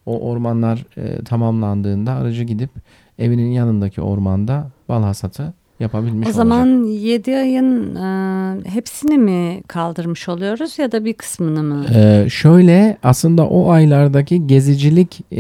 o 0.09 0.19
ormanlar 0.31 0.85
e, 0.97 1.25
tamamlandığında 1.25 2.13
aracı 2.13 2.45
gidip 2.45 2.71
evinin 3.19 3.51
yanındaki 3.51 4.01
ormanda 4.01 4.71
bal 4.89 5.03
hasatı 5.03 5.53
yapabilmiş 5.81 6.29
O 6.29 6.33
zaman 6.33 6.85
7 6.85 7.37
ayın 7.37 7.95
e, 7.95 8.69
hepsini 8.69 9.19
mi 9.19 9.63
kaldırmış 9.69 10.29
oluyoruz 10.29 10.79
ya 10.79 10.93
da 10.93 11.05
bir 11.05 11.13
kısmını 11.13 11.63
mı? 11.63 11.85
Ee, 11.95 12.27
şöyle 12.31 12.97
aslında 13.03 13.47
o 13.49 13.71
aylardaki 13.71 14.47
gezicilik 14.47 15.21
e, 15.33 15.39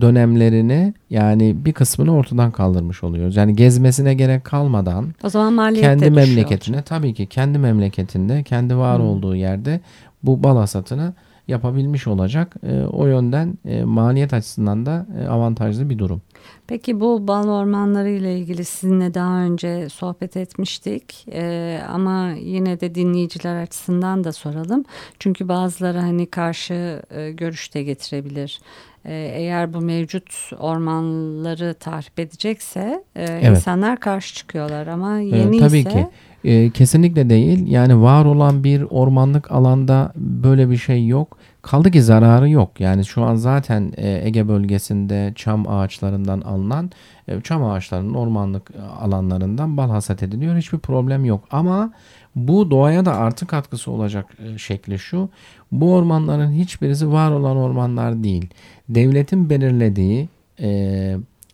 dönemlerini 0.00 0.94
yani 1.10 1.56
bir 1.64 1.72
kısmını 1.72 2.16
ortadan 2.16 2.50
kaldırmış 2.50 3.04
oluyoruz. 3.04 3.36
Yani 3.36 3.56
gezmesine 3.56 4.14
gerek 4.14 4.44
kalmadan 4.44 5.14
o 5.24 5.28
zaman 5.28 5.74
kendi 5.74 6.10
memleketine 6.10 6.76
olacak. 6.76 6.86
tabii 6.86 7.14
ki 7.14 7.26
kendi 7.26 7.58
memleketinde 7.58 8.42
kendi 8.42 8.76
var 8.76 8.98
hmm. 8.98 9.06
olduğu 9.06 9.36
yerde 9.36 9.80
bu 10.22 10.42
bal 10.42 10.56
hasatını 10.56 11.12
yapabilmiş 11.50 12.06
olacak. 12.06 12.56
E, 12.62 12.80
o 12.82 13.06
yönden 13.06 13.58
e, 13.64 13.84
maliyet 13.84 14.34
açısından 14.34 14.86
da 14.86 15.06
e, 15.20 15.26
avantajlı 15.26 15.90
bir 15.90 15.98
durum. 15.98 16.22
Peki 16.66 17.00
bu 17.00 17.28
bal 17.28 17.48
ormanları 17.48 18.10
ile 18.10 18.38
ilgili 18.38 18.64
sizinle 18.64 19.14
daha 19.14 19.40
önce 19.40 19.88
sohbet 19.88 20.36
etmiştik 20.36 21.26
ee, 21.32 21.80
ama 21.88 22.30
yine 22.30 22.80
de 22.80 22.94
dinleyiciler 22.94 23.62
açısından 23.62 24.24
da 24.24 24.32
soralım. 24.32 24.84
Çünkü 25.18 25.48
bazıları 25.48 25.98
hani 25.98 26.26
karşı 26.26 27.02
e, 27.10 27.30
görüş 27.30 27.74
de 27.74 27.82
getirebilir. 27.82 28.60
Ee, 29.04 29.32
eğer 29.34 29.74
bu 29.74 29.80
mevcut 29.80 30.50
ormanları 30.58 31.74
tahrip 31.74 32.20
edecekse 32.20 33.04
e, 33.16 33.24
evet. 33.24 33.50
insanlar 33.50 34.00
karşı 34.00 34.34
çıkıyorlar 34.34 34.86
ama 34.86 35.18
yeni 35.18 35.56
ee, 35.56 35.60
tabii 35.60 35.78
ise... 35.78 35.90
Ki. 35.90 36.06
E, 36.44 36.70
kesinlikle 36.70 37.30
değil. 37.30 37.66
Yani 37.66 38.02
var 38.02 38.24
olan 38.24 38.64
bir 38.64 38.82
ormanlık 38.82 39.52
alanda 39.52 40.12
böyle 40.16 40.70
bir 40.70 40.76
şey 40.76 41.06
yok. 41.06 41.38
Kaldı 41.62 41.90
ki 41.90 42.02
zararı 42.02 42.50
yok. 42.50 42.80
Yani 42.80 43.04
şu 43.04 43.22
an 43.22 43.34
zaten 43.34 43.92
e, 43.96 44.20
Ege 44.24 44.48
bölgesinde 44.48 45.32
çam 45.36 45.68
ağaçlarından 45.68 46.40
alınan 46.40 46.90
e, 47.28 47.40
çam 47.40 47.64
ağaçlarının 47.64 48.14
ormanlık 48.14 48.70
e, 48.70 48.82
alanlarından 48.82 49.76
bal 49.76 49.90
hasat 49.90 50.22
ediliyor. 50.22 50.56
Hiçbir 50.56 50.78
problem 50.78 51.24
yok. 51.24 51.44
Ama 51.50 51.92
bu 52.36 52.70
doğaya 52.70 53.04
da 53.04 53.14
artı 53.14 53.46
katkısı 53.46 53.90
olacak 53.90 54.26
şekli 54.56 54.98
şu. 54.98 55.28
Bu 55.72 55.94
ormanların 55.94 56.52
hiçbirisi 56.52 57.12
var 57.12 57.30
olan 57.30 57.56
ormanlar 57.56 58.24
değil. 58.24 58.48
Devletin 58.88 59.50
belirlediği 59.50 60.28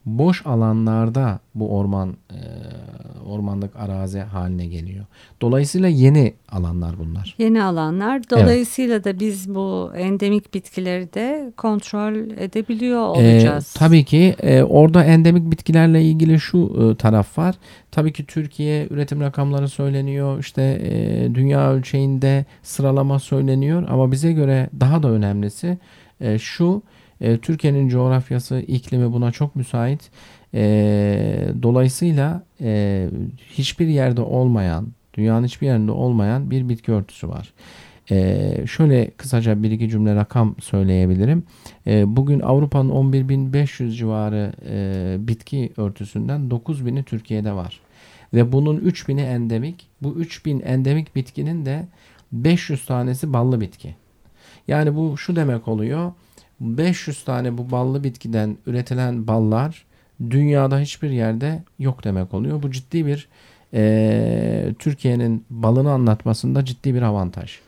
boş 0.06 0.46
alanlarda 0.46 1.40
bu 1.54 1.76
orman 1.76 2.16
e, 2.30 2.40
ormanlık 3.26 3.76
arazi 3.76 4.20
haline 4.20 4.66
geliyor. 4.66 5.04
Dolayısıyla 5.40 5.88
yeni 5.88 6.34
alanlar 6.52 6.98
bunlar. 6.98 7.34
Yeni 7.38 7.62
alanlar. 7.62 8.30
Dolayısıyla 8.30 8.94
evet. 8.94 9.04
da 9.04 9.20
biz 9.20 9.54
bu 9.54 9.92
endemik 9.96 10.54
bitkileri 10.54 11.14
de 11.14 11.52
kontrol 11.56 12.14
edebiliyor 12.14 13.00
olacağız. 13.00 13.74
E, 13.76 13.78
tabii 13.78 14.04
ki 14.04 14.34
e, 14.42 14.62
orada 14.62 15.04
endemik 15.04 15.50
bitkilerle 15.50 16.02
ilgili 16.02 16.40
şu 16.40 16.90
e, 16.92 16.96
taraf 16.96 17.38
var. 17.38 17.54
Tabii 17.90 18.12
ki 18.12 18.26
Türkiye 18.26 18.86
üretim 18.90 19.20
rakamları 19.20 19.68
söyleniyor. 19.68 20.38
İşte 20.38 20.62
e, 20.62 21.34
dünya 21.34 21.72
ölçeğinde 21.72 22.44
sıralama 22.62 23.18
söyleniyor 23.18 23.86
ama 23.88 24.12
bize 24.12 24.32
göre 24.32 24.70
daha 24.80 25.02
da 25.02 25.10
önemlisi 25.10 25.78
e, 26.20 26.38
şu 26.38 26.82
e, 27.20 27.38
Türkiye'nin 27.38 27.88
coğrafyası, 27.88 28.58
iklimi 28.58 29.12
buna 29.12 29.32
çok 29.32 29.56
müsait. 29.56 30.10
E, 30.54 31.48
dolayısıyla 31.62 32.42
e, 32.60 33.08
hiçbir 33.50 33.86
yerde 33.86 34.20
olmayan, 34.20 34.86
dünyanın 35.14 35.46
hiçbir 35.46 35.66
yerinde 35.66 35.92
olmayan 35.92 36.50
bir 36.50 36.68
bitki 36.68 36.92
örtüsü 36.92 37.28
var. 37.28 37.52
Ee, 38.10 38.64
şöyle 38.66 39.10
kısaca 39.10 39.62
bir 39.62 39.70
iki 39.70 39.88
cümle 39.88 40.14
rakam 40.14 40.54
söyleyebilirim. 40.60 41.42
Ee, 41.86 42.16
bugün 42.16 42.40
Avrupa'nın 42.40 42.90
11.500 42.90 43.90
civarı 43.90 44.52
e, 44.68 45.16
bitki 45.28 45.72
örtüsünden 45.76 46.40
9.000'i 46.40 47.02
Türkiye'de 47.02 47.52
var. 47.52 47.80
Ve 48.34 48.52
bunun 48.52 48.78
3.000'i 48.78 49.24
endemik. 49.24 49.86
Bu 50.02 50.08
3.000 50.08 50.62
endemik 50.62 51.16
bitkinin 51.16 51.66
de 51.66 51.86
500 52.32 52.86
tanesi 52.86 53.32
ballı 53.32 53.60
bitki. 53.60 53.94
Yani 54.68 54.96
bu 54.96 55.18
şu 55.18 55.36
demek 55.36 55.68
oluyor. 55.68 56.12
500 56.60 57.24
tane 57.24 57.58
bu 57.58 57.70
ballı 57.70 58.04
bitkiden 58.04 58.56
üretilen 58.66 59.26
ballar 59.26 59.84
dünyada 60.30 60.78
hiçbir 60.78 61.10
yerde 61.10 61.62
yok 61.78 62.04
demek 62.04 62.34
oluyor. 62.34 62.62
Bu 62.62 62.70
ciddi 62.70 63.06
bir 63.06 63.28
e, 63.74 64.74
Türkiye'nin 64.78 65.44
balını 65.50 65.90
anlatmasında 65.90 66.64
ciddi 66.64 66.94
bir 66.94 67.02
avantaj. 67.02 67.58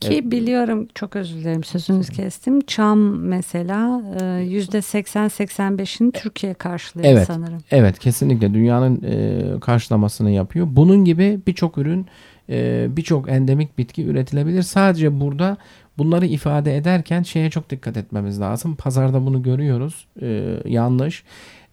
Ki 0.00 0.08
evet. 0.12 0.30
biliyorum 0.30 0.88
çok 0.94 1.16
özür 1.16 1.36
dilerim 1.36 1.64
sözünüzü 1.64 2.12
kestim. 2.12 2.60
Çam 2.60 2.98
mesela 3.18 4.02
e, 4.20 4.42
yüzde 4.42 4.78
80-85'ini 4.78 6.12
Türkiye 6.12 6.54
karşılıyor 6.54 7.12
evet, 7.12 7.26
sanırım. 7.26 7.58
Evet 7.70 7.98
kesinlikle 7.98 8.54
dünyanın 8.54 9.02
e, 9.02 9.60
karşılamasını 9.60 10.30
yapıyor. 10.30 10.66
Bunun 10.70 11.04
gibi 11.04 11.40
birçok 11.46 11.78
ürün 11.78 12.06
e, 12.50 12.86
birçok 12.90 13.28
endemik 13.28 13.78
bitki 13.78 14.04
üretilebilir. 14.04 14.62
Sadece 14.62 15.20
burada 15.20 15.56
bunları 15.98 16.26
ifade 16.26 16.76
ederken 16.76 17.22
şeye 17.22 17.50
çok 17.50 17.70
dikkat 17.70 17.96
etmemiz 17.96 18.40
lazım. 18.40 18.76
Pazarda 18.76 19.26
bunu 19.26 19.42
görüyoruz. 19.42 20.06
E, 20.22 20.56
yanlış. 20.64 21.24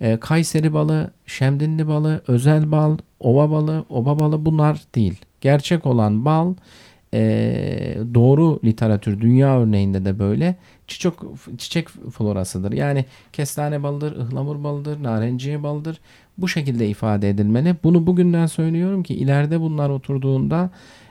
E, 0.01 0.17
Kayseri 0.17 0.73
balı, 0.73 1.11
Şemdinli 1.25 1.87
balı, 1.87 2.21
özel 2.27 2.71
bal, 2.71 2.97
ova 3.19 3.51
balı, 3.51 3.85
oba 3.89 4.19
balı 4.19 4.45
bunlar 4.45 4.81
değil. 4.95 5.21
Gerçek 5.41 5.85
olan 5.85 6.25
bal 6.25 6.53
e, 7.13 7.97
doğru 8.13 8.59
literatür 8.63 9.21
dünya 9.21 9.59
örneğinde 9.59 10.05
de 10.05 10.19
böyle 10.19 10.55
çiçek 10.87 11.13
çiçek 11.57 11.89
florasıdır. 11.89 12.71
Yani 12.71 13.05
kestane 13.33 13.83
balıdır, 13.83 14.15
ıhlamur 14.15 14.63
balıdır, 14.63 15.03
narenciye 15.03 15.63
balıdır. 15.63 15.99
Bu 16.37 16.47
şekilde 16.47 16.87
ifade 16.87 17.29
edilmeli. 17.29 17.75
Bunu 17.83 18.07
bugünden 18.07 18.45
söylüyorum 18.45 19.03
ki 19.03 19.13
ileride 19.15 19.59
bunlar 19.59 19.89
oturduğunda 19.89 20.69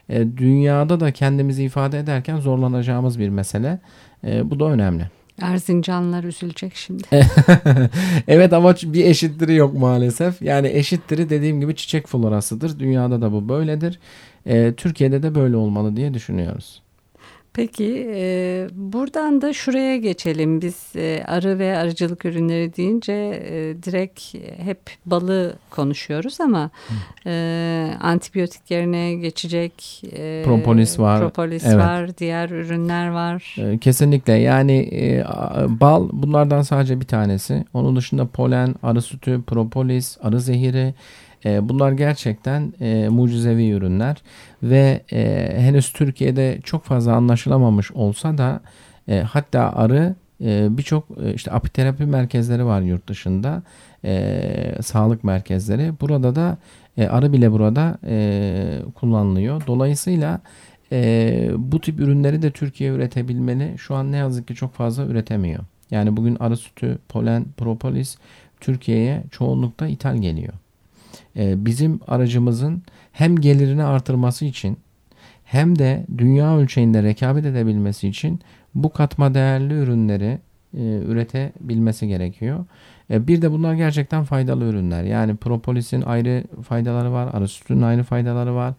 e, 0.09 0.37
dünyada 0.37 1.01
da 1.01 1.12
kendimizi 1.12 1.65
ifade 1.65 1.99
ederken 1.99 2.41
zorlanacağımız 2.41 3.19
bir 3.19 3.29
mesele. 3.29 3.79
E, 4.25 4.51
bu 4.51 4.61
da 4.61 4.65
önemli. 4.65 5.11
Erzincanlılar 5.41 6.25
üzülecek 6.25 6.75
şimdi. 6.75 7.03
evet 8.29 8.53
ama 8.53 8.75
bir 8.83 9.05
eşittiri 9.05 9.55
yok 9.55 9.75
maalesef. 9.75 10.43
Yani 10.43 10.69
eşittiri 10.69 11.31
dediğim 11.31 11.61
gibi 11.61 11.77
çiçek 11.77 12.07
florasıdır. 12.07 12.79
Dünyada 12.79 13.23
da 13.23 13.33
bu 13.33 13.49
böyledir. 13.49 13.99
E, 14.47 14.73
Türkiye'de 14.73 15.23
de 15.23 15.35
böyle 15.35 15.57
olmalı 15.57 15.97
diye 15.97 16.15
düşünüyoruz. 16.15 16.83
Peki 17.55 18.09
e, 18.15 18.69
buradan 18.75 19.43
da 19.43 19.53
şuraya 19.53 19.97
geçelim. 19.97 20.62
Biz 20.62 20.97
e, 20.97 21.25
arı 21.27 21.59
ve 21.59 21.77
arıcılık 21.77 22.25
ürünleri 22.25 22.77
deyince 22.77 23.12
e, 23.12 23.83
direkt 23.83 24.35
hep 24.65 24.79
balı 25.07 25.55
konuşuyoruz 25.71 26.41
ama 26.41 26.71
e, 27.27 27.91
antibiyotik 28.01 28.71
yerine 28.71 29.15
geçecek 29.15 30.03
e, 30.12 30.43
propolis 30.45 30.99
var, 30.99 31.21
propolis 31.21 31.65
evet. 31.67 31.77
var, 31.77 32.19
diğer 32.19 32.51
ürünler 32.51 33.09
var. 33.09 33.57
E, 33.59 33.79
kesinlikle 33.79 34.33
yani 34.33 34.88
e, 34.93 35.25
bal 35.81 36.09
bunlardan 36.12 36.62
sadece 36.62 37.01
bir 37.01 37.07
tanesi. 37.07 37.65
Onun 37.75 37.97
dışında 37.97 38.27
polen, 38.27 38.75
arı 38.83 39.03
sütü, 39.03 39.43
propolis, 39.47 40.19
arı 40.23 40.41
zehiri 40.41 40.95
e, 41.44 41.68
bunlar 41.68 41.92
gerçekten 41.92 42.72
e, 42.81 43.09
mucizevi 43.09 43.70
ürünler 43.70 44.16
ve 44.62 45.02
e, 45.12 45.52
henüz 45.57 45.92
Türkiye'de 45.92 46.59
çok 46.64 46.85
fazla 46.85 47.12
anlaşılamamış 47.12 47.92
olsa 47.92 48.38
da 48.38 48.61
e, 49.09 49.20
hatta 49.20 49.72
arı 49.72 50.14
e, 50.44 50.78
birçok 50.78 51.09
e, 51.24 51.35
işte 51.35 51.52
apiterapi 51.52 52.05
merkezleri 52.05 52.64
var 52.64 52.81
yurt 52.81 53.09
dışında 53.09 53.62
e, 54.05 54.83
sağlık 54.83 55.24
merkezleri. 55.24 55.92
Burada 56.00 56.35
da 56.35 56.59
e, 56.96 57.07
arı 57.07 57.33
bile 57.33 57.52
burada 57.52 57.98
e, 58.07 58.78
kullanılıyor. 58.94 59.62
Dolayısıyla 59.66 60.40
e, 60.92 61.50
bu 61.57 61.81
tip 61.81 62.00
ürünleri 62.00 62.42
de 62.42 62.50
Türkiye 62.50 62.90
üretebilmeli. 62.90 63.74
Şu 63.78 63.94
an 63.94 64.12
ne 64.12 64.16
yazık 64.16 64.48
ki 64.48 64.55
çok 64.55 64.74
fazla 64.74 65.05
üretemiyor. 65.05 65.61
Yani 65.90 66.16
bugün 66.16 66.37
arı 66.40 66.57
sütü, 66.57 66.98
polen, 67.09 67.44
propolis 67.57 68.16
Türkiye'ye 68.61 69.22
çoğunlukta 69.31 69.87
ithal 69.87 70.16
geliyor 70.16 70.52
e, 71.37 71.66
bizim 71.66 72.01
aracımızın 72.07 72.83
hem 73.12 73.37
gelirini 73.37 73.85
artırması 73.85 74.45
için 74.45 74.79
hem 75.45 75.79
de 75.79 76.07
dünya 76.18 76.59
ölçeğinde 76.59 77.03
rekabet 77.03 77.47
edebilmesi 77.47 78.09
için 78.09 78.40
bu 78.75 78.92
katma 78.92 79.35
değerli 79.35 79.75
ürünleri 79.75 80.38
e, 80.75 80.83
üretebilmesi 80.83 82.09
gerekiyor. 82.09 82.64
E, 83.11 83.27
bir 83.27 83.42
de 83.42 83.53
bunlar 83.53 83.75
gerçekten 83.75 84.25
faydalı 84.25 84.64
ürünler. 84.64 85.05
Yani 85.05 85.37
propolisin 85.37 86.03
ayrı 86.03 86.45
faydaları 86.62 87.12
var, 87.12 87.31
arı 87.33 87.49
sütünün 87.49 87.83
ayrı 87.83 88.03
faydaları 88.03 88.55
var 88.55 88.75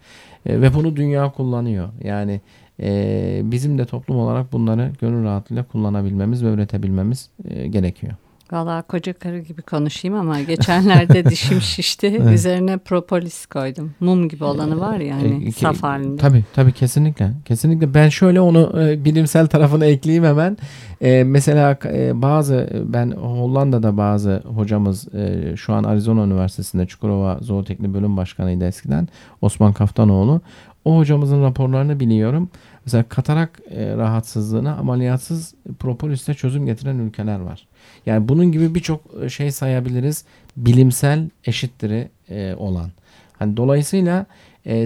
e, 0.46 0.62
ve 0.62 0.74
bunu 0.74 0.96
dünya 0.96 1.32
kullanıyor. 1.32 1.90
Yani 2.04 2.42
e, 2.80 3.42
bizim 3.44 3.78
de 3.78 3.86
toplum 3.86 4.18
olarak 4.18 4.54
bunları 4.54 4.92
gönül 5.02 5.24
rahatlığıyla 5.24 5.64
kullanabilmemiz 5.64 6.44
ve 6.44 6.48
üretebilmemiz 6.48 7.30
e, 7.50 7.68
gerekiyor. 7.68 8.14
Valla 8.54 8.82
koca 8.82 9.14
karı 9.14 9.40
gibi 9.40 9.62
konuşayım 9.62 10.18
ama 10.18 10.42
geçenlerde 10.42 11.26
dişim 11.30 11.62
şişti. 11.62 12.20
evet. 12.22 12.34
Üzerine 12.34 12.78
propolis 12.78 13.46
koydum. 13.46 13.94
Mum 14.00 14.30
gibi 14.30 14.44
olanı 14.44 14.80
var 14.80 14.98
ya 14.98 15.16
hani 15.16 15.48
e, 15.48 15.52
saf 15.52 15.84
halinde. 15.84 16.22
Tabii 16.22 16.44
tabii 16.54 16.72
kesinlikle. 16.72 17.32
Kesinlikle 17.46 17.94
ben 17.94 18.10
şöyle 18.10 18.42
onu 18.42 18.82
e, 18.82 19.06
bilimsel 19.06 19.48
tarafını 19.48 19.86
ekleyeyim 19.86 20.24
hemen. 20.24 20.58
E, 21.02 21.24
mesela 21.24 21.78
e, 21.86 22.22
bazı 22.22 22.84
ben 22.86 23.12
Hollanda'da 23.12 23.98
bazı 23.98 24.44
hocamız 24.56 25.16
e, 25.16 25.54
şu 25.58 25.74
an 25.74 25.84
Arizona 25.84 26.24
Üniversitesi'nde 26.24 26.86
Çukurova 26.86 27.38
Zooteknik 27.42 27.94
Bölüm 27.94 28.18
Başkanıydı 28.18 28.66
eskiden 28.66 29.08
Osman 29.42 29.74
Kaftanoğlu. 29.74 30.42
O 30.86 30.98
hocamızın 30.98 31.44
raporlarını 31.44 32.00
biliyorum. 32.00 32.50
Mesela 32.86 33.04
katarak 33.04 33.60
e, 33.70 33.96
rahatsızlığına 33.96 34.76
ameliyatsız 34.76 35.56
propolisle 35.80 36.34
çözüm 36.34 36.66
getiren 36.66 36.98
ülkeler 36.98 37.40
var. 37.40 37.68
Yani 38.06 38.28
bunun 38.28 38.52
gibi 38.52 38.76
birçok 38.76 39.02
e, 39.24 39.30
şey 39.30 39.52
sayabiliriz. 39.52 40.26
Bilimsel 40.58 41.30
eşittiri 41.46 42.10
e, 42.30 42.56
olan. 42.56 42.92
Hani 43.40 43.58
dolayısıyla 43.58 44.26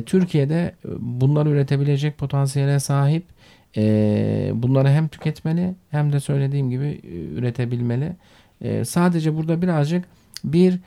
Türkiye'de 0.06 0.76
bunları 1.00 1.50
üretebilecek 1.50 2.18
potansiyele 2.18 2.80
sahip. 2.80 3.24
Bunları 4.54 4.90
hem 4.90 5.08
tüketmeli 5.08 5.76
hem 5.92 6.14
de 6.14 6.20
söylediğim 6.20 6.70
gibi 6.70 7.02
üretebilmeli. 7.36 8.12
Sadece 8.86 9.36
burada 9.36 9.62
birazcık 9.62 10.06
bir 10.44 10.80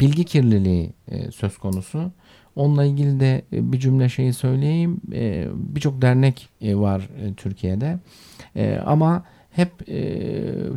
bilgi 0.00 0.24
kirliliği 0.24 0.92
söz 1.32 1.58
konusu. 1.58 2.10
Onunla 2.56 2.84
ilgili 2.84 3.20
de 3.20 3.42
e, 3.52 3.72
bir 3.72 3.78
cümle 3.78 4.08
şeyi 4.08 4.32
söyleyeyim. 4.32 5.00
E, 5.12 5.46
Birçok 5.54 6.02
dernek 6.02 6.48
e, 6.60 6.76
var 6.76 7.08
Türkiye'de. 7.36 7.98
Ama 8.86 9.24
hep 9.50 9.70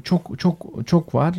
çok 0.04 0.40
çok 0.40 0.66
çok 0.86 1.16
var. 1.16 1.36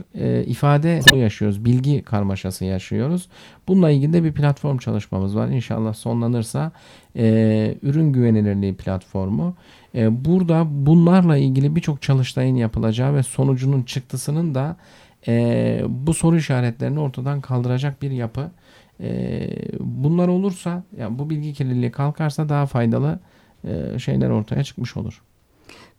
İfade 0.46 1.00
yaşıyoruz. 1.16 1.64
Bilgi 1.64 2.02
karmaşası 2.02 2.64
yaşıyoruz. 2.64 3.28
Bununla 3.68 3.90
ilgili 3.90 4.12
de 4.12 4.24
bir 4.24 4.32
platform 4.32 4.78
çalışmamız 4.78 5.36
var. 5.36 5.48
İnşallah 5.48 5.94
sonlanırsa 5.94 6.72
ürün 7.82 8.12
güvenilirliği 8.12 8.74
platformu. 8.74 9.54
Burada 9.94 10.66
bunlarla 10.68 11.36
ilgili 11.36 11.76
birçok 11.76 12.02
çalıştayın 12.02 12.56
yapılacağı 12.56 13.14
ve 13.14 13.22
sonucunun 13.22 13.82
çıktısının 13.82 14.54
da 14.54 14.76
bu 15.88 16.14
soru 16.14 16.36
işaretlerini 16.36 17.00
ortadan 17.00 17.40
kaldıracak 17.40 18.02
bir 18.02 18.10
yapı. 18.10 18.50
E, 19.00 19.48
bunlar 19.80 20.28
olursa, 20.28 20.82
yani 20.98 21.18
bu 21.18 21.30
bilgi 21.30 21.52
kirliliği 21.52 21.90
kalkarsa 21.90 22.48
daha 22.48 22.66
faydalı 22.66 23.18
e, 23.64 23.98
şeyler 23.98 24.30
ortaya 24.30 24.64
çıkmış 24.64 24.96
olur. 24.96 25.22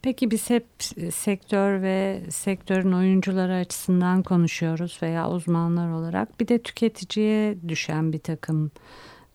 Peki 0.01 0.31
biz 0.31 0.49
hep 0.49 0.65
sektör 1.11 1.81
ve 1.81 2.21
sektörün 2.29 2.91
oyuncuları 2.91 3.55
açısından 3.55 4.23
konuşuyoruz 4.23 4.99
veya 5.01 5.29
uzmanlar 5.29 5.91
olarak. 5.91 6.39
Bir 6.39 6.47
de 6.47 6.59
tüketiciye 6.59 7.57
düşen 7.67 8.13
bir 8.13 8.19
takım 8.19 8.71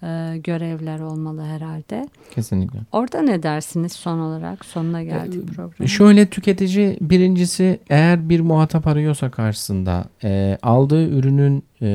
e, 0.03 0.37
görevler 0.45 1.01
olmalı 1.01 1.43
herhalde. 1.43 2.09
Kesinlikle. 2.35 2.79
Orada 2.93 3.23
ne 3.23 3.43
dersiniz 3.43 3.93
son 3.93 4.19
olarak? 4.19 4.65
Sonuna 4.65 5.03
geldik 5.03 5.45
ee, 5.51 5.53
programın. 5.53 5.87
Şöyle 5.87 6.27
tüketici 6.27 6.99
birincisi 7.01 7.81
eğer 7.91 8.29
bir 8.29 8.41
muhatap 8.41 8.87
arıyorsa 8.87 9.31
karşısında 9.31 10.05
e, 10.25 10.59
aldığı 10.63 11.09
ürünün 11.09 11.65
e, 11.83 11.89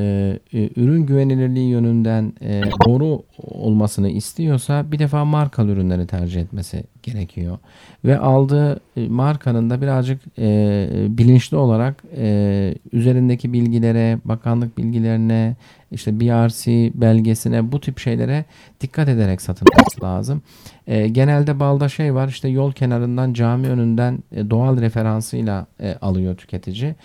e, 0.53 0.69
ürün 0.75 1.05
güvenilirliği 1.05 1.69
yönünden 1.69 2.33
e, 2.41 2.61
doğru 2.85 3.23
olmasını 3.37 4.09
istiyorsa 4.09 4.91
bir 4.91 4.99
defa 4.99 5.25
markalı 5.25 5.71
ürünleri 5.71 6.07
tercih 6.07 6.41
etmesi 6.41 6.83
gerekiyor. 7.03 7.57
Ve 8.05 8.17
aldığı 8.17 8.79
e, 8.97 9.07
markanın 9.07 9.69
da 9.69 9.81
birazcık 9.81 10.21
e, 10.39 10.87
bilinçli 11.09 11.57
olarak 11.57 12.03
e, 12.17 12.75
üzerindeki 12.91 13.53
bilgilere, 13.53 14.19
bakanlık 14.25 14.77
bilgilerine, 14.77 15.55
işte 15.91 16.19
BRC 16.19 16.91
belgesine 16.95 17.71
bu 17.71 17.81
tip 17.81 17.99
şeylere 17.99 18.45
dikkat 18.81 19.09
ederek 19.09 19.41
satın 19.41 19.67
alması 19.75 20.03
lazım. 20.03 20.41
E, 20.87 21.07
genelde 21.07 21.59
balda 21.59 21.89
şey 21.89 22.13
var 22.13 22.27
işte 22.27 22.47
yol 22.47 22.71
kenarından 22.71 23.33
cami 23.33 23.67
önünden 23.67 24.19
e, 24.31 24.49
doğal 24.49 24.81
referansıyla 24.81 25.67
e, 25.79 25.95
alıyor 26.01 26.37
tüketici. 26.37 26.95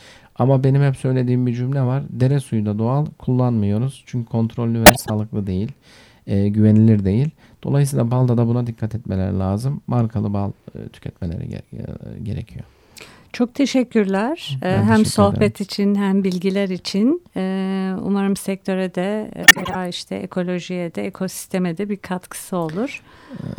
Ama 0.41 0.65
benim 0.65 0.83
hep 0.83 0.97
söylediğim 0.97 1.47
bir 1.47 1.55
cümle 1.55 1.83
var. 1.83 2.03
Dere 2.11 2.41
suyu 2.41 2.67
da 2.67 2.79
doğal 2.79 3.07
kullanmıyoruz. 3.19 4.03
Çünkü 4.07 4.29
kontrollü 4.29 4.81
ve 4.81 4.87
sağlıklı 5.09 5.47
değil. 5.47 5.73
E, 6.27 6.49
güvenilir 6.49 7.05
değil. 7.05 7.31
Dolayısıyla 7.65 8.11
balda 8.11 8.37
da 8.37 8.47
buna 8.47 8.67
dikkat 8.67 8.95
etmeleri 8.95 9.39
lazım. 9.39 9.81
Markalı 9.87 10.33
bal 10.35 10.51
e, 10.75 10.89
tüketmeleri 10.89 11.45
ge- 11.45 11.63
e, 11.77 12.19
gerekiyor. 12.23 12.65
Çok 13.33 13.55
teşekkürler. 13.55 14.59
Ben 14.63 14.83
hem 14.83 14.89
teşekkür 14.89 15.11
sohbet 15.11 15.43
ederim. 15.43 15.65
için 15.65 15.95
hem 15.95 16.25
bilgiler 16.25 16.69
için. 16.69 17.23
Ee, 17.37 17.93
umarım 18.03 18.37
sektöre 18.37 18.95
de 18.95 19.31
veya 19.57 19.87
işte 19.87 20.15
ekolojiye 20.17 20.95
de 20.95 21.07
ekosisteme 21.07 21.79
de 21.79 21.89
bir 21.89 21.97
katkısı 21.97 22.57
olur. 22.57 23.03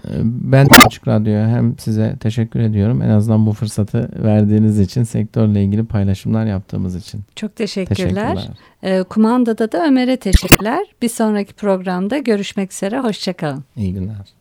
Ee, 0.05 0.09
ben 0.23 0.67
Açık 0.85 1.07
Radyo'ya 1.07 1.47
hem 1.47 1.77
size 1.77 2.15
teşekkür 2.19 2.59
ediyorum. 2.59 3.01
En 3.01 3.09
azından 3.09 3.45
bu 3.45 3.53
fırsatı 3.53 4.09
verdiğiniz 4.23 4.79
için, 4.79 5.03
sektörle 5.03 5.63
ilgili 5.63 5.85
paylaşımlar 5.85 6.45
yaptığımız 6.45 6.95
için. 6.95 7.21
Çok 7.35 7.55
teşekkürler. 7.55 8.35
teşekkürler. 8.35 8.49
Ee, 8.83 9.03
kumandada 9.03 9.71
da 9.71 9.87
Ömer'e 9.87 10.17
teşekkürler. 10.17 10.85
Bir 11.01 11.09
sonraki 11.09 11.53
programda 11.53 12.17
görüşmek 12.17 12.71
üzere. 12.71 12.99
Hoşçakalın. 12.99 13.63
İyi 13.75 13.93
günler. 13.93 14.40